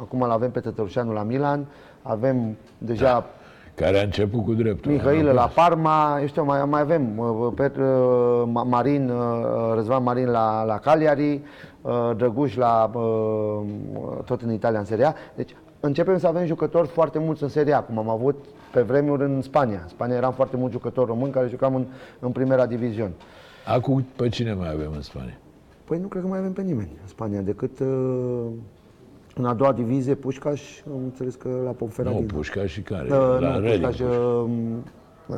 [0.00, 1.66] acum îl avem pe Tătărușanu la Milan,
[2.02, 3.26] avem deja
[3.74, 4.92] Care a început cu dreptul.
[4.92, 10.02] Mihail la Parma, eu știu, mai, mai avem uh, Pet, uh, Ma- Marin, uh, Răzvan
[10.02, 11.40] Marin la, la Cagliari,
[11.82, 13.60] uh, Drăguș la, uh,
[14.24, 15.14] tot în Italia, în Serie A.
[15.34, 19.22] Deci începem să avem jucători foarte mulți în Serie A, cum am avut pe vremuri
[19.22, 19.78] în Spania.
[19.82, 21.86] În Spania eram foarte mulți jucători români care jucam în,
[22.18, 23.10] în primera divizion.
[23.66, 25.38] Acum pe cine mai avem în Spania?
[25.84, 28.46] Păi nu cred că mai avem pe nimeni în Spania, decât uh,
[29.34, 32.32] în a doua divizie, Pușcaș, am înțeles că la Nu, Ponferradina.
[32.34, 33.02] Pușcaș și care?
[33.10, 33.86] Uh, la nu, Reading.
[33.86, 34.44] Pușcaș, uh,
[35.26, 35.36] uh,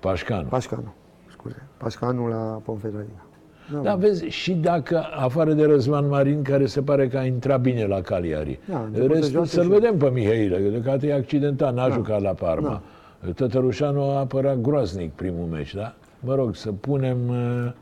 [0.00, 0.46] Pașcanu.
[0.48, 0.94] Pașcanu,
[1.30, 1.62] scuze.
[1.76, 3.20] Pașcanu la Ponferradina.
[3.72, 7.60] Da, Da, vezi, și dacă, afară de Răzvan Marin, care se pare că a intrat
[7.60, 10.62] bine la Cagliari, Da, a început să restul joace să-l și- vedem pe Mihailă, că
[10.62, 12.82] deocamdată e accidentat, n-a jucat la Parma.
[13.34, 15.94] Tătărușanu a apărat groaznic primul meci, da?
[16.20, 17.72] Mă rog, să punem uh, uh,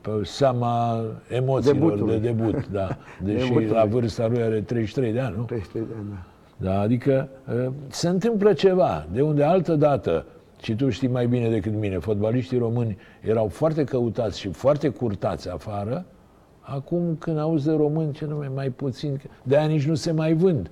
[0.00, 2.18] pe seama emoțiilor Debutului.
[2.20, 2.98] de debut, da.
[3.22, 3.68] Deși Debutului.
[3.68, 5.42] la vârsta lui are 33 de ani, nu?
[5.42, 6.16] 33 de ani, da.
[6.56, 7.28] Da, adică
[7.66, 10.26] uh, se întâmplă ceva, de unde altă dată,
[10.62, 15.50] și tu știi mai bine decât mine, fotbaliștii români erau foarte căutați și foarte curtați
[15.50, 16.04] afară,
[16.60, 20.34] acum când auzi de români, ce nume, mai puțin, de aia nici nu se mai
[20.34, 20.70] vând.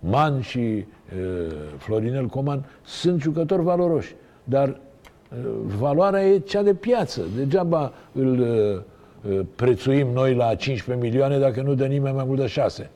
[0.00, 4.14] Man și uh, Florinel Coman sunt jucători valoroși,
[4.44, 4.76] dar uh,
[5.78, 7.22] valoarea e cea de piață.
[7.36, 12.38] Degeaba îl uh, uh, prețuim noi la 15 milioane dacă nu dă nimeni mai mult
[12.40, 12.90] de 6.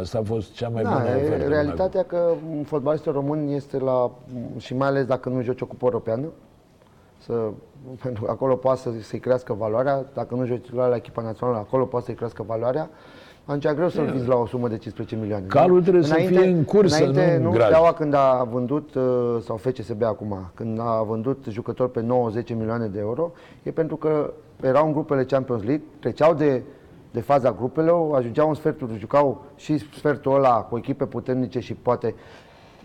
[0.00, 1.24] Asta a fost cea mai bună Da, ofertă.
[1.24, 2.32] e până realitatea că
[2.64, 4.10] fotbalistul român este la,
[4.58, 6.26] și mai ales dacă nu joci o cupă europeană,
[7.18, 7.32] să,
[8.02, 11.56] pentru că acolo poate să, să-i crească valoarea, dacă nu joci titular la echipa națională,
[11.56, 12.90] acolo poate să-i crească valoarea,
[13.46, 15.46] atunci e greu să-l vizi la o sumă de 15 milioane.
[15.46, 17.66] Calul trebuie să fie în cursă, înainte, nu în nu graj.
[17.66, 22.04] Steaua când a vândut, uh, sau FCSB acum, când a vândut jucători pe 9-10
[22.48, 23.32] milioane de euro,
[23.62, 24.32] e pentru că
[24.62, 26.62] erau în grupele Champions League, treceau de,
[27.10, 32.14] de faza grupelor, ajungeau în sfertul, jucau și sfertul ăla cu echipe puternice și poate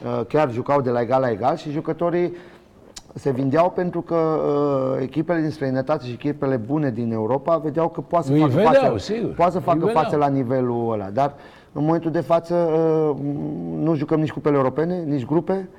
[0.06, 2.34] uh, chiar jucau de la egal la egal și jucătorii
[3.14, 8.02] se vindeau pentru că uh, echipele din străinătate și echipele bune din Europa vedeau că
[8.02, 9.34] poate să Îi facă vedeau, față, sigur.
[9.34, 10.04] poate să Îi facă vedeau.
[10.04, 11.10] față la nivelul ăla.
[11.10, 11.34] Dar
[11.72, 13.16] în momentul de față uh,
[13.78, 15.70] nu jucăm nici cupele europene, nici grupe.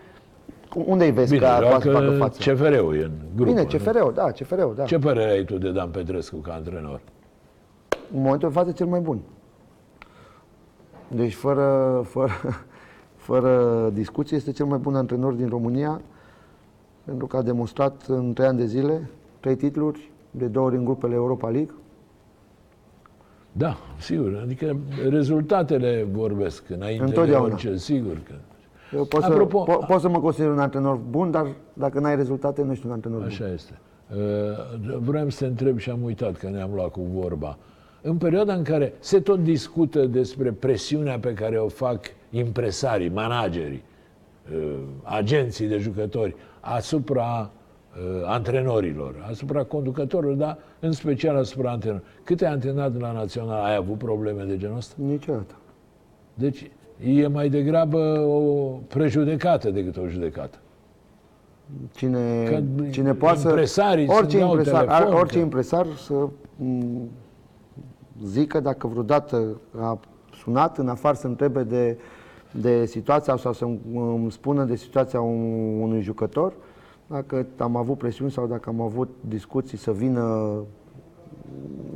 [0.86, 2.50] Unde îi vezi Bine, că poate să facă joacă față?
[2.52, 3.46] CFR-ul e în grup.
[3.46, 4.84] Bine, CFR-ul, da, CFR-ul, da.
[4.84, 7.00] Ce părere ai tu de Dan Petrescu ca antrenor?
[8.14, 9.20] În momentul de față cel mai bun.
[11.08, 12.30] Deci fără, fără,
[13.26, 16.00] fără discuție este cel mai bun antrenor din România
[17.04, 20.84] pentru că a demonstrat în trei ani de zile trei titluri, de două ori în
[20.84, 21.74] grupele Europa League.
[23.52, 24.40] Da, sigur.
[24.42, 24.76] Adică
[25.08, 27.46] rezultatele vorbesc înainte Întotdeauna.
[27.46, 28.34] de orice, sigur că...
[28.94, 32.16] Eu pot, Apropo, să, po- pot să mă consider un antrenor bun, dar dacă n-ai
[32.16, 33.28] rezultate, nu ești un antrenor bun.
[33.28, 33.78] Așa este.
[34.14, 37.58] Uh, Vreau să te întreb și am uitat că ne-am luat cu vorba.
[38.02, 43.82] În perioada în care se tot discută despre presiunea pe care o fac impresarii, managerii,
[43.84, 43.91] uh,
[45.02, 52.10] agenții de jucători asupra uh, antrenorilor, asupra conducătorilor, dar în special asupra antrenorilor.
[52.24, 54.94] Cât ai antrenat la Național, ai avut probleme de genul ăsta?
[55.06, 55.54] Niciodată.
[56.34, 56.70] Deci
[57.04, 58.40] e mai degrabă o
[58.88, 60.58] prejudecată decât o judecată.
[61.94, 63.48] Cine, Că cine poate să...
[63.48, 66.14] impresarii îți Orice dau impresar, telefon, ar- orice că- impresar să
[66.56, 67.00] m,
[68.24, 69.98] zică dacă vreodată a
[70.42, 71.98] sunat în afară să întrebe de,
[72.60, 76.52] de situația sau să îmi spună de situația un- unui jucător,
[77.06, 80.54] dacă am avut presiuni sau dacă am avut discuții să vină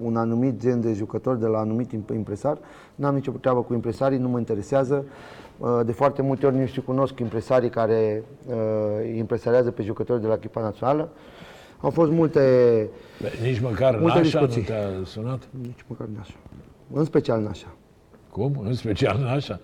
[0.03, 2.59] un anumit gen de jucător de la anumit imp- impresar.
[2.95, 5.05] N-am nicio treabă cu impresarii, nu mă interesează.
[5.59, 8.55] Uh, De foarte multe ori nici și cunosc impresarii care uh,
[9.17, 11.09] impresariază pe jucători de la echipa națională.
[11.81, 12.41] Au fost multe,
[13.21, 14.73] Bă, Nici măcar Multe Nașa nu discuții.
[14.73, 15.49] te-a sunat?
[15.63, 16.35] nici măcar Nașa.
[16.93, 17.67] În special Nașa.
[18.31, 18.61] Cum?
[18.65, 19.61] În special Nașa?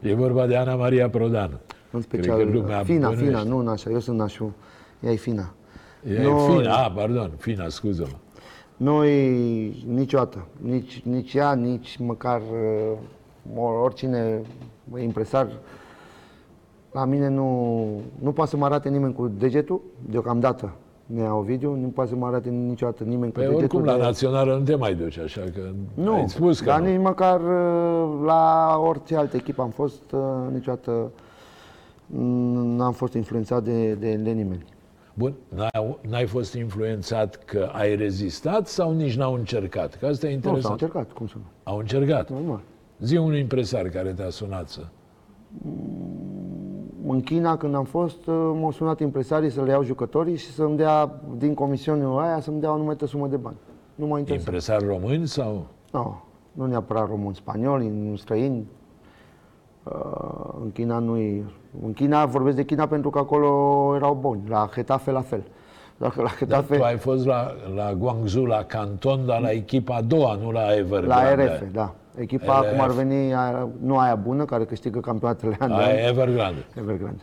[0.00, 1.50] E vorba de Ana Maria Prodan.
[1.90, 3.38] În Cred special că lumea Fina, bănuiește.
[3.38, 4.54] Fina, nu Nașa, eu sunt Nașu.
[5.00, 5.52] Ea e Fina.
[6.08, 8.16] E Noi- Fina, a, pardon, Fina, scuză-mă.
[8.76, 9.10] Noi
[9.88, 12.40] niciodată, nici, nici ea, nici măcar
[13.54, 14.40] uh, oricine
[14.98, 15.48] impresar,
[16.92, 19.80] la mine nu, nu poate să mă arate nimeni cu degetul,
[20.10, 20.72] deocamdată,
[21.14, 23.78] Nea Ovidiu, nu poate să mă arate niciodată nimeni Păi cu degetul.
[23.78, 25.60] oricum la de- națională nu te mai duci, așa că
[25.94, 26.86] nu, ai spus că dar nu.
[26.86, 30.20] nici măcar uh, la orice altă echipă am fost, uh,
[30.52, 31.10] niciodată
[32.06, 34.64] mm, n-am fost influențat de, de, de nimeni.
[35.14, 39.94] Bun, n-ai, n-ai fost influențat că ai rezistat sau nici n-au încercat?
[39.96, 40.80] Că asta e Nu, s-au interesant.
[40.80, 41.42] încercat, cum să nu?
[41.62, 42.30] Au încercat.
[42.30, 42.60] Normal.
[43.00, 44.80] Zi un impresar care te-a sunat să...
[47.10, 50.76] În China, când am fost, uh, m-au sunat impresarii să le iau jucătorii și să-mi
[50.76, 53.56] dea, din comisiunea aia, să-mi dea o anumită sumă de bani.
[53.94, 54.46] Nu m-a interesat.
[54.46, 55.66] Impresar români sau...
[55.92, 58.66] Nu, nu neapărat români, spanioli, nu străini.
[59.82, 59.92] Uh,
[60.62, 61.12] În China nu
[61.84, 63.48] În China, vorbesc de China pentru că acolo
[63.96, 64.42] erau buni.
[64.48, 65.42] La Getafe la fel.
[65.96, 69.94] Dacă la Dar Getafe, tu ai fost la, la Guangzhou, la Canton, dar la echipa
[69.94, 71.44] a doua, nu la Evergrande.
[71.44, 71.94] la RF, da.
[72.20, 72.70] Echipa, RF.
[72.70, 75.80] cum ar veni, aia, nu aia bună, care câștigă campionatele an de an.
[75.80, 76.64] Aia Evergrande.
[76.78, 77.22] Evergrande.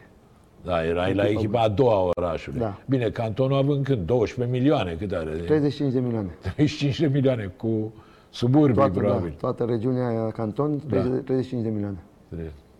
[0.63, 2.59] Da, erai la echipa a doua a orașului.
[2.59, 2.77] Da.
[2.85, 4.05] Bine, Cantonul având când?
[4.05, 5.29] 12 milioane, cât are?
[5.29, 6.35] 35 de milioane.
[6.41, 7.93] 35 de milioane cu
[8.29, 9.33] suburbii, Toată, da, probabil.
[9.39, 11.97] toată regiunea aia, canton, 30, 35 de milioane.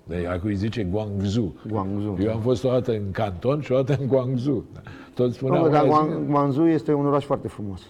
[0.08, 1.54] De acum îi zice Guangzhou.
[1.68, 2.18] Guangzhou.
[2.22, 4.64] Eu am fost o dată în Canton și o dată în Guangzhou.
[5.14, 7.82] Toți spuneau, Nu, dar "Hai, Guang- Guangzhou este un oraș foarte frumos.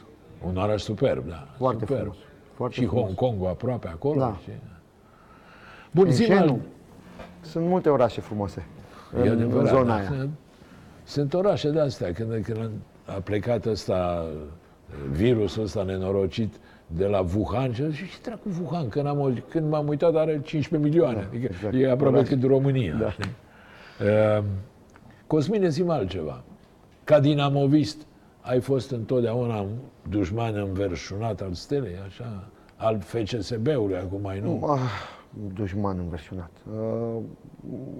[0.47, 1.47] un oraș superb, da.
[1.57, 1.99] Foarte superb.
[2.01, 2.17] frumos.
[2.55, 3.03] Foarte și frumos.
[3.05, 4.19] Hong Kong aproape acolo.
[4.19, 4.37] Da.
[4.43, 4.49] Și...
[5.91, 6.61] Bun, zi Shenzhen.
[7.41, 8.65] Sunt multe orașe frumoase
[9.23, 9.93] E în, adevărat, în zona da.
[9.95, 10.05] aia.
[10.07, 10.29] Sunt-
[11.03, 12.11] Sunt orașe de astea.
[12.11, 12.69] Când, când
[13.05, 14.25] a plecat ăsta,
[15.11, 16.53] virusul ăsta nenorocit
[16.87, 18.89] de la Wuhan, și am zis, ce dracu Wuhan?
[18.89, 21.19] Când, am, auzit- când m-am uitat are 15 milioane.
[21.19, 21.73] Da, adică exact.
[21.75, 22.27] e aproape Oraș.
[22.29, 22.93] cât România.
[22.95, 23.09] Da.
[23.11, 23.29] știi?
[24.37, 24.43] Uh,
[25.27, 26.43] Cosmine, zi altceva.
[27.03, 27.97] Ca dinamovist,
[28.45, 29.69] ai fost întotdeauna un
[30.09, 32.43] dușman înverșunat al stelei, așa?
[32.75, 34.65] Al FCSB-ului, acum mai nu.
[34.65, 34.79] Ah,
[35.53, 36.51] dușman înverșunat.
[36.79, 37.21] Uh,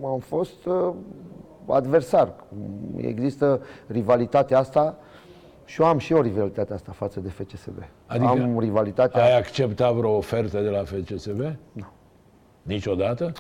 [0.03, 0.93] am fost uh,
[1.65, 2.33] adversar.
[2.95, 4.97] Există rivalitatea asta
[5.65, 7.77] și eu am și eu rivalitatea asta față de FCSB.
[8.05, 9.23] Adică am rivalitatea...
[9.23, 11.39] Ai acceptat vreo ofertă de la FCSB?
[11.71, 11.85] Nu.
[12.61, 13.31] Niciodată?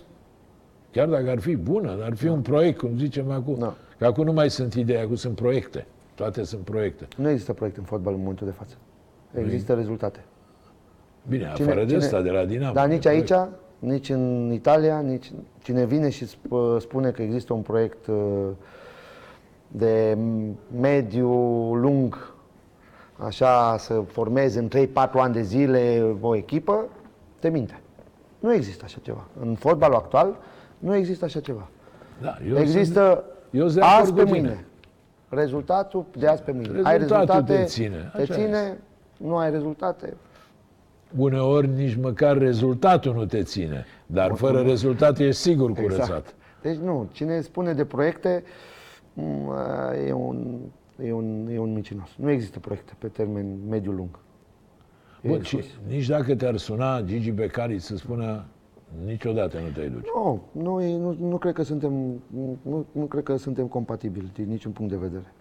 [0.91, 3.55] Chiar dacă ar fi bună, ar fi un proiect, cum zicem acum.
[3.55, 3.73] Nu.
[3.97, 5.87] Că acum nu mai sunt idei, acum sunt proiecte.
[6.15, 7.07] Toate sunt proiecte.
[7.17, 8.75] Nu există proiect în fotbal în momentul de față.
[9.33, 10.23] Există rezultate.
[11.27, 12.73] Bine, afară de asta, de la Dinamo.
[12.73, 13.31] Dar de nici proiect.
[13.31, 13.47] aici,
[13.79, 18.15] nici în Italia, nici cine vine și sp- spune că există un proiect uh,
[19.67, 20.17] de
[20.79, 21.29] mediu
[21.73, 22.33] lung,
[23.17, 26.85] așa să formeze în 3-4 ani de zile o echipă,
[27.39, 27.79] te minte.
[28.39, 29.27] Nu există așa ceva.
[29.39, 30.37] În fotbalul actual
[30.79, 31.67] nu există așa ceva.
[32.21, 34.39] Da, eu există sunt, eu sunt de acord azi pe cu tine.
[34.39, 34.65] mâine.
[35.29, 36.79] Rezultatul de azi pe mâine.
[36.83, 38.77] ai Rezultatul rezultate, te ține, Te așa ține,
[39.17, 40.13] nu ai rezultate,
[41.17, 43.85] Uneori nici măcar rezultatul nu te ține.
[44.05, 46.35] Dar fără rezultat ești sigur curățat.
[46.61, 48.43] Deci nu, cine spune de proiecte
[49.13, 49.51] m,
[50.07, 50.57] e un,
[51.05, 52.09] e un, e un mincinos.
[52.17, 54.19] Nu există proiecte pe termen mediu-lung.
[55.21, 55.79] E Bun, și exclus.
[55.87, 58.45] nici dacă te-ar suna Gigi Becali să spună
[59.05, 60.05] niciodată nu te duci.
[60.15, 62.21] Nu, noi nu, nu, cred că suntem,
[62.61, 65.33] nu, nu cred că suntem compatibili din niciun punct de vedere.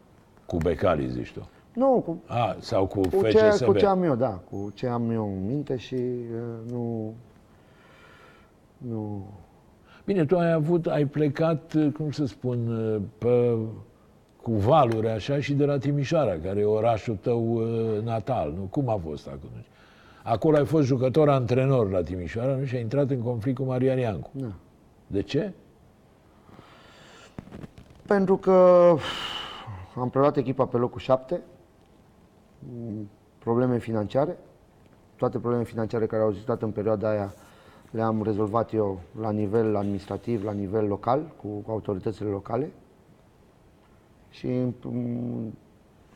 [0.46, 1.48] Cu Becali, zici tu.
[1.74, 3.66] Nu, cu, A, sau cu, cu, ce, FCSB.
[3.66, 7.14] cu ce am eu, da, cu ce am eu în minte și uh, nu...
[8.76, 9.26] Nu...
[10.04, 12.68] Bine, tu ai avut, ai plecat, cum să spun,
[13.18, 13.56] pe,
[14.42, 18.62] cu valuri așa și de la Timișoara, care e orașul tău uh, natal, nu?
[18.62, 19.52] Cum a fost acolo?
[20.26, 22.64] Acolo ai fost jucător antrenor la Timișoara, nu?
[22.64, 24.30] Și ai intrat în conflict cu Marian Iancu.
[24.32, 24.52] Da.
[25.06, 25.52] De ce?
[28.06, 28.96] Pentru că
[29.96, 31.40] am preluat echipa pe locul 7,
[33.38, 34.36] probleme financiare,
[35.16, 37.34] toate problemele financiare care au existat în perioada aia
[37.90, 42.72] le-am rezolvat eu la nivel administrativ, la nivel local, cu autoritățile locale.
[44.30, 44.72] Și în,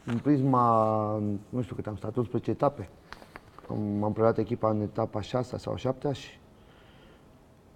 [0.05, 2.89] în prisma, nu știu cât am stat, 11 etape.
[3.71, 6.39] Am, am preluat echipa în etapa 6 sau 7 și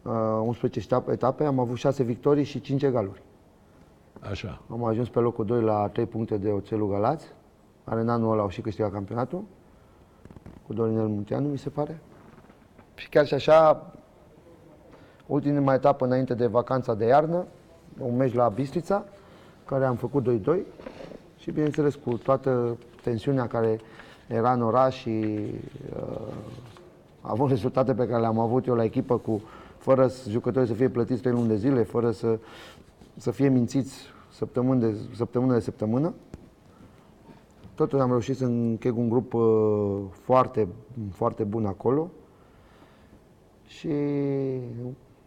[0.02, 0.12] uh,
[0.42, 3.22] 11 etape, am avut 6 victorii și 5 egaluri.
[4.30, 4.62] Așa.
[4.70, 7.26] Am ajuns pe locul 2 la 3 puncte de Oțelul Galați,
[7.84, 9.44] care în anul ăla au și câștigat campionatul,
[10.66, 12.00] cu Dorinel Munteanu, mi se pare.
[12.94, 13.92] Și chiar și așa,
[15.26, 17.46] ultima etapă înainte de vacanța de iarnă,
[17.98, 19.04] un meci la Bistrița,
[19.64, 20.58] care am făcut 2-2
[21.36, 23.80] și bineînțeles cu toată tensiunea care
[24.32, 25.36] era în oraș și
[25.96, 26.32] uh,
[27.20, 29.42] având rezultate pe care le-am avut eu la echipă cu
[29.78, 32.38] fără jucătorii să fie plătiți 3 luni de zile, fără să,
[33.16, 33.94] să fie mințiți
[34.30, 36.14] săptămâni de, săptămână de săptămână.
[37.74, 39.42] Totuși am reușit să încheg un grup uh,
[40.10, 40.68] foarte,
[41.10, 42.10] foarte bun acolo
[43.66, 43.88] și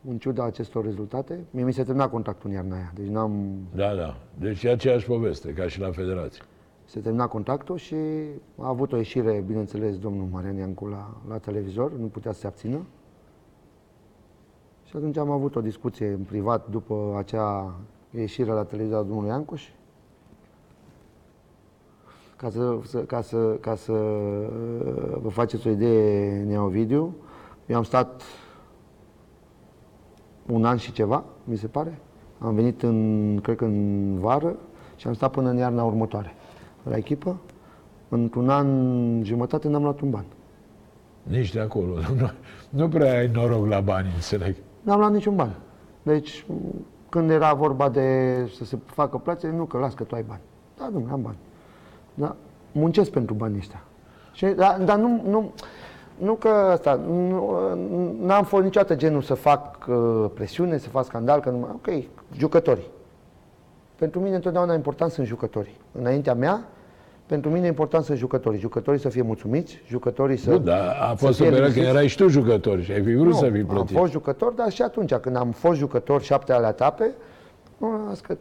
[0.10, 2.92] în ciuda acestor rezultate, mie mi se termina contractul în iarna aia.
[2.96, 3.56] Deci n-am...
[3.76, 4.18] Da, da.
[4.40, 6.42] Deci e aceeași poveste, ca și la Federație.
[6.86, 7.96] Se termina contractul și
[8.58, 12.48] a avut o ieșire, bineînțeles, domnul Marian Iancu la, la televizor, nu putea să se
[12.48, 12.86] abțină.
[14.84, 17.76] Și atunci am avut o discuție în privat după acea
[18.10, 19.70] ieșire la televizor a domnului Iancu și
[22.36, 27.16] ca să, să, ca să, ca să uh, vă faceți o idee, Neovidiu,
[27.66, 28.22] eu am stat
[30.52, 32.00] un an și ceva, mi se pare.
[32.40, 34.56] Am venit în, cred că în vară
[34.96, 36.36] și am stat până în iarna următoare
[36.90, 37.38] la echipă.
[38.10, 38.68] Într-un an
[39.24, 40.26] jumătate n-am luat un ban.
[41.24, 41.94] Nici de acolo.
[42.18, 42.30] Nu,
[42.70, 44.56] nu prea ai noroc la bani, înțeleg.
[44.82, 45.56] N-am luat niciun ban.
[46.04, 46.46] Deci,
[47.10, 50.42] când era vorba de să se facă plățe, nu că las că tu ai bani.
[50.78, 51.38] Da, nu, am bani.
[52.14, 52.36] Da,
[52.72, 53.84] muncesc pentru banii ăștia.
[54.32, 55.52] Și, dar, dar nu, nu,
[56.18, 57.54] nu că asta, nu,
[58.22, 62.04] n-am fost niciodată genul să fac uh, presiune, să fac scandal, că nu, ok,
[62.38, 62.88] jucătorii.
[63.96, 65.78] Pentru mine întotdeauna important sunt jucătorii.
[65.92, 66.64] Înaintea mea,
[67.26, 68.60] pentru mine e important să jucătorii.
[68.60, 71.76] Jucătorii să fie mulțumiți, jucătorii să Nu, dar a fost să o fie perioadă când
[71.76, 71.90] liniștiți.
[71.90, 73.98] erai și tu jucător și ai fi vrut Nu, să fii am plătit.
[73.98, 77.12] fost jucător, dar și atunci, când am fost jucător șapte ale etape,
[77.78, 78.38] nu, las că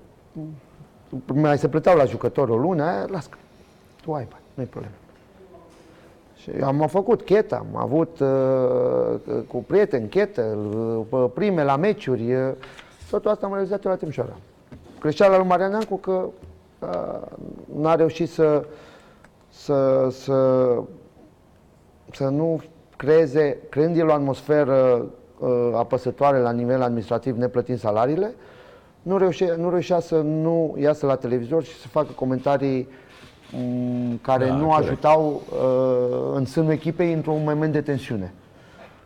[1.35, 3.37] mai se plăteau la jucător o lună, aia, las că
[4.03, 4.95] tu ai bani, nu-i problemă.
[6.37, 10.43] Și am făcut cheta, am avut uh, cu prieteni chetă,
[11.11, 12.51] uh, prime la meciuri, uh,
[13.11, 14.37] totul asta am realizat eu la Timișoara.
[15.05, 16.29] Greșeala lui Marian Neancu că
[16.79, 17.21] uh,
[17.77, 18.65] n-a reușit să,
[19.49, 20.69] să, să,
[22.13, 22.63] să nu
[22.97, 25.07] creeze, creând el o atmosferă
[25.39, 28.35] uh, apăsătoare la nivel administrativ, neplătind salariile,
[29.03, 32.89] nu reușea, nu reușea să nu iasă la televizor și să facă comentarii
[33.53, 34.87] m, care Da, nu corect.
[34.87, 38.35] ajutau uh, în sânul echipei într-un moment de tensiune.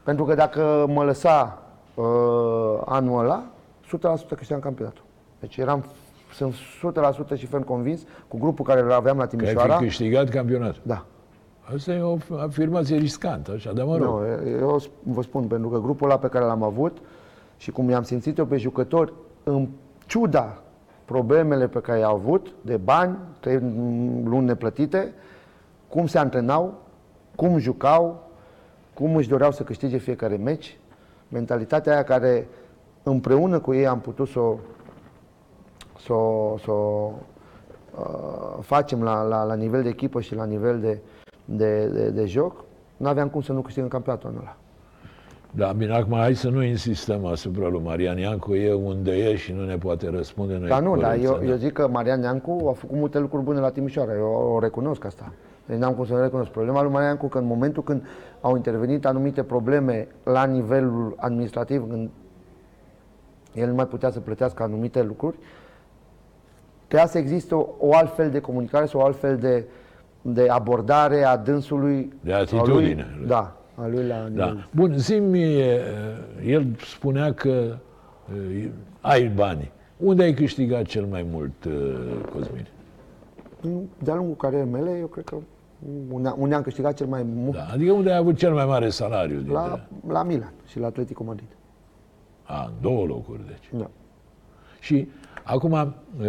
[0.03, 1.63] Pentru că dacă mă lăsa
[1.95, 2.05] uh,
[2.85, 3.45] anul ăla,
[3.87, 5.07] 100% câștigam campionatul.
[5.41, 5.85] Deci eram,
[6.33, 6.55] sunt
[7.35, 9.77] 100% și ferm convins, cu grupul care îl aveam la Că ai Timișoara.
[9.77, 10.83] fi câștigat campionatul.
[10.83, 11.05] Da.
[11.75, 14.09] Asta e o afirmație riscantă, așa, dar mă rog.
[14.09, 16.99] Nu, eu vă spun, pentru că grupul ăla pe care l-am avut
[17.57, 19.13] și cum i-am simțit eu pe jucători,
[19.45, 19.69] în
[20.07, 20.63] ciuda
[21.05, 23.59] problemele pe care i-au avut, de bani, trei
[24.25, 25.13] luni neplătite,
[25.89, 26.81] cum se antrenau,
[27.35, 28.31] cum jucau,
[28.95, 30.79] cum își doreau să câștige fiecare meci,
[31.29, 32.49] mentalitatea aia care
[33.03, 34.57] împreună cu ei am putut să o,
[35.99, 37.13] să o, să o
[37.99, 40.99] uh, facem la, la, la nivel de echipă și la nivel de,
[41.45, 42.65] de, de, de joc,
[42.97, 44.57] nu aveam cum să nu câștigăm campionatul anul ăla.
[45.51, 49.53] Da, bine, acum hai să nu insistăm asupra lui Marian Iancu, e unde e și
[49.53, 50.57] nu ne poate răspunde.
[50.59, 53.45] Noi Dar nu, dar corecția, eu, eu zic că Marian Neancu a făcut multe lucruri
[53.45, 55.33] bune la Timișoara, eu o recunosc asta.
[55.67, 56.51] Deci n-am cum să nu recunosc.
[56.51, 58.03] Problema lui Marian Neancu că în momentul când
[58.41, 62.11] au intervenit anumite probleme la nivelul administrativ, când
[63.55, 65.37] el nu mai putea să plătească anumite lucruri,
[66.89, 69.65] trebuia să existe o, o altfel de comunicare sau o altfel de,
[70.23, 72.13] de abordare a dânsului.
[72.21, 73.15] De a atitudine.
[73.19, 74.35] Lui, da, a lui la nivel.
[74.35, 74.69] Da.
[74.71, 75.81] Bun, zi-mi, e,
[76.47, 77.77] el spunea că
[78.61, 78.71] e,
[79.01, 79.73] ai bani.
[79.97, 81.71] Unde ai câștigat cel mai mult, e,
[82.33, 82.67] Cosmin?
[83.99, 85.37] De-a lungul carierei mele, eu cred că
[86.13, 87.67] unde, unde am câștigat cel mai mult, Da.
[87.73, 89.37] Adică unde ai avut cel mai mare salariu?
[89.37, 89.53] Dintre...
[89.53, 91.49] la, la Milan și la Atletico Madrid.
[92.45, 93.81] A, în două locuri, deci.
[93.81, 93.91] Da.
[94.81, 95.09] Și
[95.43, 96.27] acum, uh,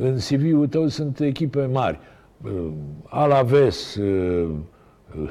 [0.00, 1.98] în CV-ul tău sunt echipe mari.
[2.44, 2.68] Uh,
[3.04, 4.48] Alaves, uh,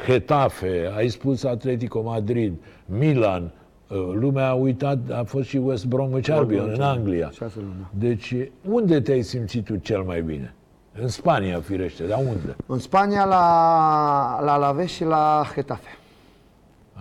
[0.06, 2.54] Getafe, ai spus Atletico Madrid,
[2.86, 3.52] Milan,
[3.88, 7.30] uh, lumea a uitat, a fost și West Bromwich Albion în Anglia.
[7.30, 8.08] Șase luni, da.
[8.08, 8.36] Deci,
[8.70, 10.54] unde te-ai simțit tu cel mai bine?
[11.02, 12.56] În Spania, firește, dar unde?
[12.66, 15.90] În Spania, la, la Alaves și la Getafe.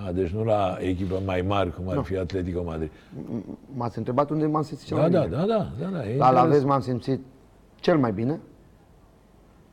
[0.07, 2.91] A, deci nu la echipă mai mari, cum ar fi Atletico Madrid.
[3.75, 5.37] M-ați întrebat unde m-am simțit cel Da, mai da, bine.
[5.37, 6.09] da, da, da, da.
[6.09, 6.69] e La Alaves interesant.
[6.71, 7.21] m-am simțit
[7.75, 8.41] cel mai bine.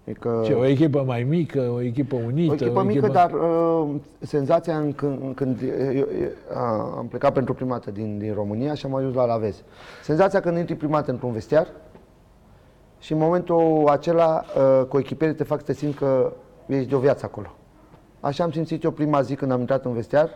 [0.06, 2.52] Adică, Ce, o echipă mai mică, o echipă unită?
[2.52, 6.06] o echipă mică, dar uh, senzația în când, când eu, eu,
[6.54, 9.64] a, am plecat pentru prima dată din, din România și am ajuns la Alavez.
[10.04, 11.68] Senzația când intri prima dată într-un vestiar
[13.00, 16.32] și în momentul acela uh, cu echipierii te fac să te simți că
[16.68, 17.48] ești de o viață acolo.
[18.22, 20.30] Așa am simțit eu prima zi când am intrat în vestiar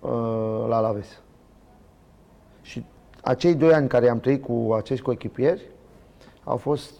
[0.00, 0.10] uh,
[0.68, 1.20] la Alavez.
[2.62, 2.84] Și
[3.22, 5.62] acei doi ani care am trăit cu acești coechipieri
[6.44, 6.90] au fost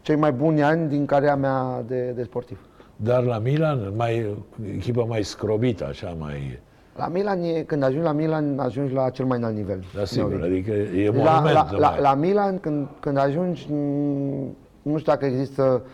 [0.00, 2.58] cei mai buni ani din cariera mea de, de sportiv.
[2.96, 4.36] Dar la Milan, mai,
[4.74, 6.60] echipă mai scrobită, așa, mai...
[6.96, 9.84] La Milan, e, când ajungi la Milan, ajungi la cel mai înalt nivel.
[9.94, 10.72] Da, sigur, Neovidiu.
[10.72, 11.54] adică e la, monument.
[11.54, 12.00] la, la, mai.
[12.00, 13.76] la Milan, când, când ajungi, m,
[14.82, 15.88] nu știu dacă există m,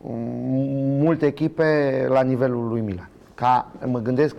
[0.00, 3.10] multe echipe la nivelul lui Milan.
[3.34, 4.36] Ca, mă gândesc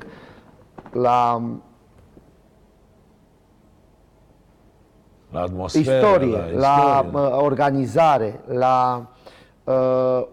[0.91, 1.41] la
[5.31, 7.27] la atmosferă, istorie, la, la, istorie.
[7.27, 9.07] uh, organizare, la
[9.63, 10.27] uh,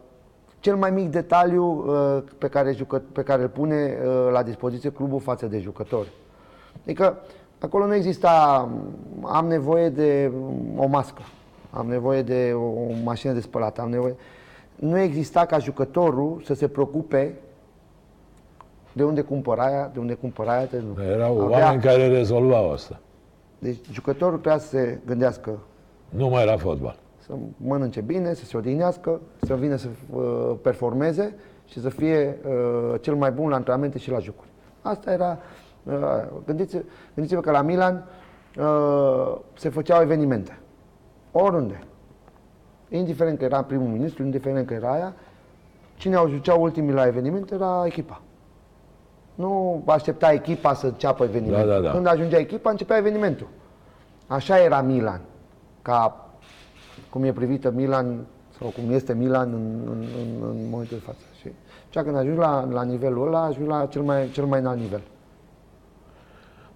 [0.61, 4.91] cel mai mic detaliu uh, pe, care jucă, pe care îl pune uh, la dispoziție
[4.91, 6.13] clubul față de jucători.
[6.83, 7.19] Adică
[7.59, 8.69] acolo nu exista,
[9.23, 10.33] am nevoie de
[10.77, 11.23] o mască,
[11.71, 14.17] am nevoie de o mașină de spălat, am nevoie...
[14.77, 17.35] Nu exista ca jucătorul să se preocupe
[18.93, 20.65] de unde cumpăr aia, de unde cumpăr aia.
[20.65, 20.83] De...
[21.11, 23.01] Erau Avea- oameni care rezolvau asta.
[23.59, 25.59] Deci jucătorul trebuia să se gândească
[26.09, 26.97] Nu mai era fotbal.
[27.19, 31.35] să mănânce bine, să se odihnească, să vină să uh, performeze
[31.67, 34.49] și să fie uh, cel mai bun la antrenamente și la jocuri.
[34.83, 35.39] Asta era...
[35.83, 35.93] Uh,
[36.47, 36.77] gândiți,
[37.15, 38.05] gândiți-vă că la Milan
[38.59, 40.59] uh, se făceau evenimente.
[41.33, 41.81] Oriunde.
[42.89, 45.15] Indiferent că era primul ministru, indiferent că era aia,
[45.95, 48.21] cine au jucat ultimii la eveniment era echipa.
[49.35, 51.69] Nu aștepta echipa să înceapă evenimentul.
[51.69, 51.91] Da, da, da.
[51.91, 53.49] Când ajungea echipa, începea evenimentul.
[54.27, 55.21] Așa era Milan.
[55.83, 56.27] Ca
[57.11, 58.27] cum e privită Milan
[58.59, 61.25] sau cum este Milan în, în, în, în momentul de față.
[61.41, 61.49] Și
[61.89, 65.01] cea când ajungi la, la nivelul ăla, ajungi la cel mai, cel mai înalt nivel.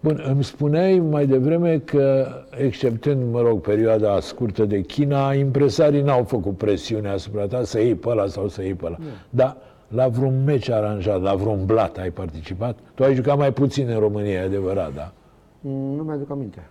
[0.03, 2.27] Bun, îmi spuneai mai devreme că,
[2.59, 7.95] exceptând, mă rog, perioada scurtă de China, impresarii n-au făcut presiune asupra ta să iei
[7.95, 8.97] pe ăla sau să iei pe ăla.
[9.31, 9.57] Dar
[9.89, 12.79] la vreun meci aranjat, la vreun blat ai participat?
[12.95, 15.13] Tu ai jucat mai puțin în România, e adevărat, da?
[15.61, 16.69] Mm, Nu mi-aduc aminte.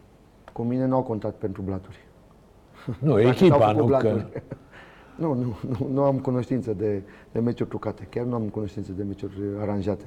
[0.54, 1.98] Cu mine nu au contat pentru blaturi.
[3.00, 3.98] Nu, Dacă s-au echipa, făcut nu că...
[3.98, 4.44] blaturi.
[5.22, 7.02] nu, nu, nu, nu am cunoștință de,
[7.32, 8.08] de meciuri trucate.
[8.10, 10.06] Chiar nu am cunoștință de meciuri aranjate.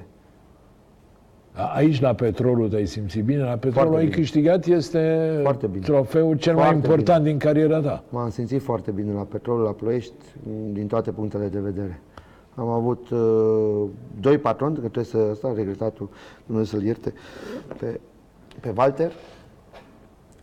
[1.55, 3.43] A- Aici, la Petrolul, te-ai simțit bine?
[3.43, 4.15] La Petrolul Foarte ai bine.
[4.15, 5.85] câștigat, este Foarte bine.
[5.85, 8.03] trofeul cel mai Foarte important din cariera ta.
[8.09, 10.13] M-am simțit foarte bine la Petrol, la Ploiești,
[10.71, 12.01] din toate punctele de vedere.
[12.55, 13.83] Am avut uh,
[14.21, 16.09] doi patroni, că trebuie să, asta, regretatul,
[16.45, 17.13] Dumnezeu să-l ierte,
[17.79, 17.99] pe,
[18.59, 19.11] pe Walter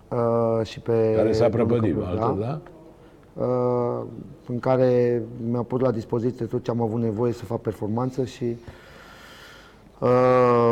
[0.09, 1.13] uh, și pe...
[1.17, 2.61] Care s-a domnul prăpădit, Căpăr, altul, da?
[3.45, 4.03] uh,
[4.49, 8.45] în care mi-a pus la dispoziție tot ce am avut nevoie să fac performanță și
[8.45, 8.57] uh,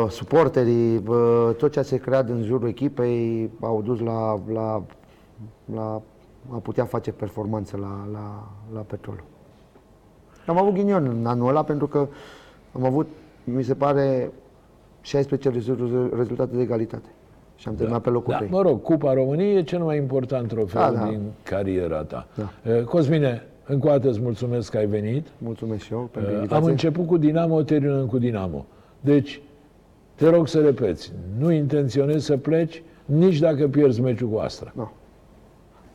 [0.09, 4.83] suporterii, uh, tot ce se crea în jurul echipei au dus la, la,
[5.73, 6.01] la
[6.51, 9.23] a putea face performanță la, la, la petrol.
[10.45, 12.07] Am avut ghinion în anul ăla pentru că
[12.71, 13.07] am avut,
[13.43, 14.31] mi se pare,
[15.01, 17.07] 16 rezu- rezultate de egalitate.
[17.55, 18.49] Și am terminat pe locul Da, 3.
[18.51, 21.03] mă rog, Cupa României e cel mai important trofeu Da, da.
[21.07, 22.27] din cariera ta.
[22.35, 22.71] Da.
[22.71, 25.27] Eh, Cosmine, încă o dată îți mulțumesc că ai venit.
[25.37, 26.63] Mulțumesc și eu pentru Eh, invitație.
[26.65, 28.65] Am început cu Dinamo, terminăm cu Dinamo.
[29.01, 29.41] Deci,
[30.15, 34.71] te rog să repeți, nu intenționezi să pleci nici dacă pierzi meciul cu Astra.
[34.75, 34.91] Nu.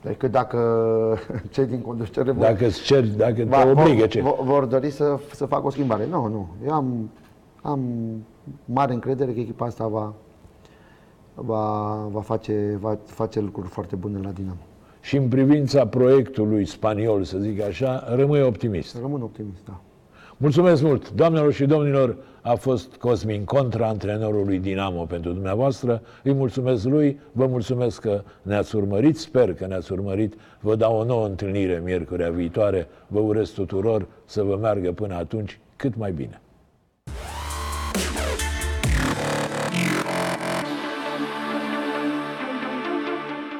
[0.02, 0.58] Decât dacă
[1.52, 4.20] cei din conducere vor, Dacă îți ceri, dacă va- te obligă vor, ce?
[4.20, 6.06] vor, vor dori să, să facă o schimbare.
[6.06, 6.48] Nu, nu.
[6.66, 7.10] Eu am,
[7.62, 7.80] am
[8.64, 10.14] mare încredere că echipa asta va,
[11.34, 14.56] va, va, face, va face lucruri foarte bune la Dinamo.
[15.00, 18.96] Și în privința proiectului spaniol, să zic așa, rămâi optimist.
[19.00, 19.80] Rămân optimist, da.
[20.44, 21.10] Mulțumesc mult!
[21.10, 26.02] Doamnelor și domnilor, a fost Cosmin Contra, antrenorul lui Dinamo pentru dumneavoastră.
[26.22, 30.34] Îi mulțumesc lui, vă mulțumesc că ne-ați urmărit, sper că ne-ați urmărit.
[30.60, 32.88] Vă dau o nouă întâlnire miercurea viitoare.
[33.06, 36.40] Vă urez tuturor să vă meargă până atunci cât mai bine.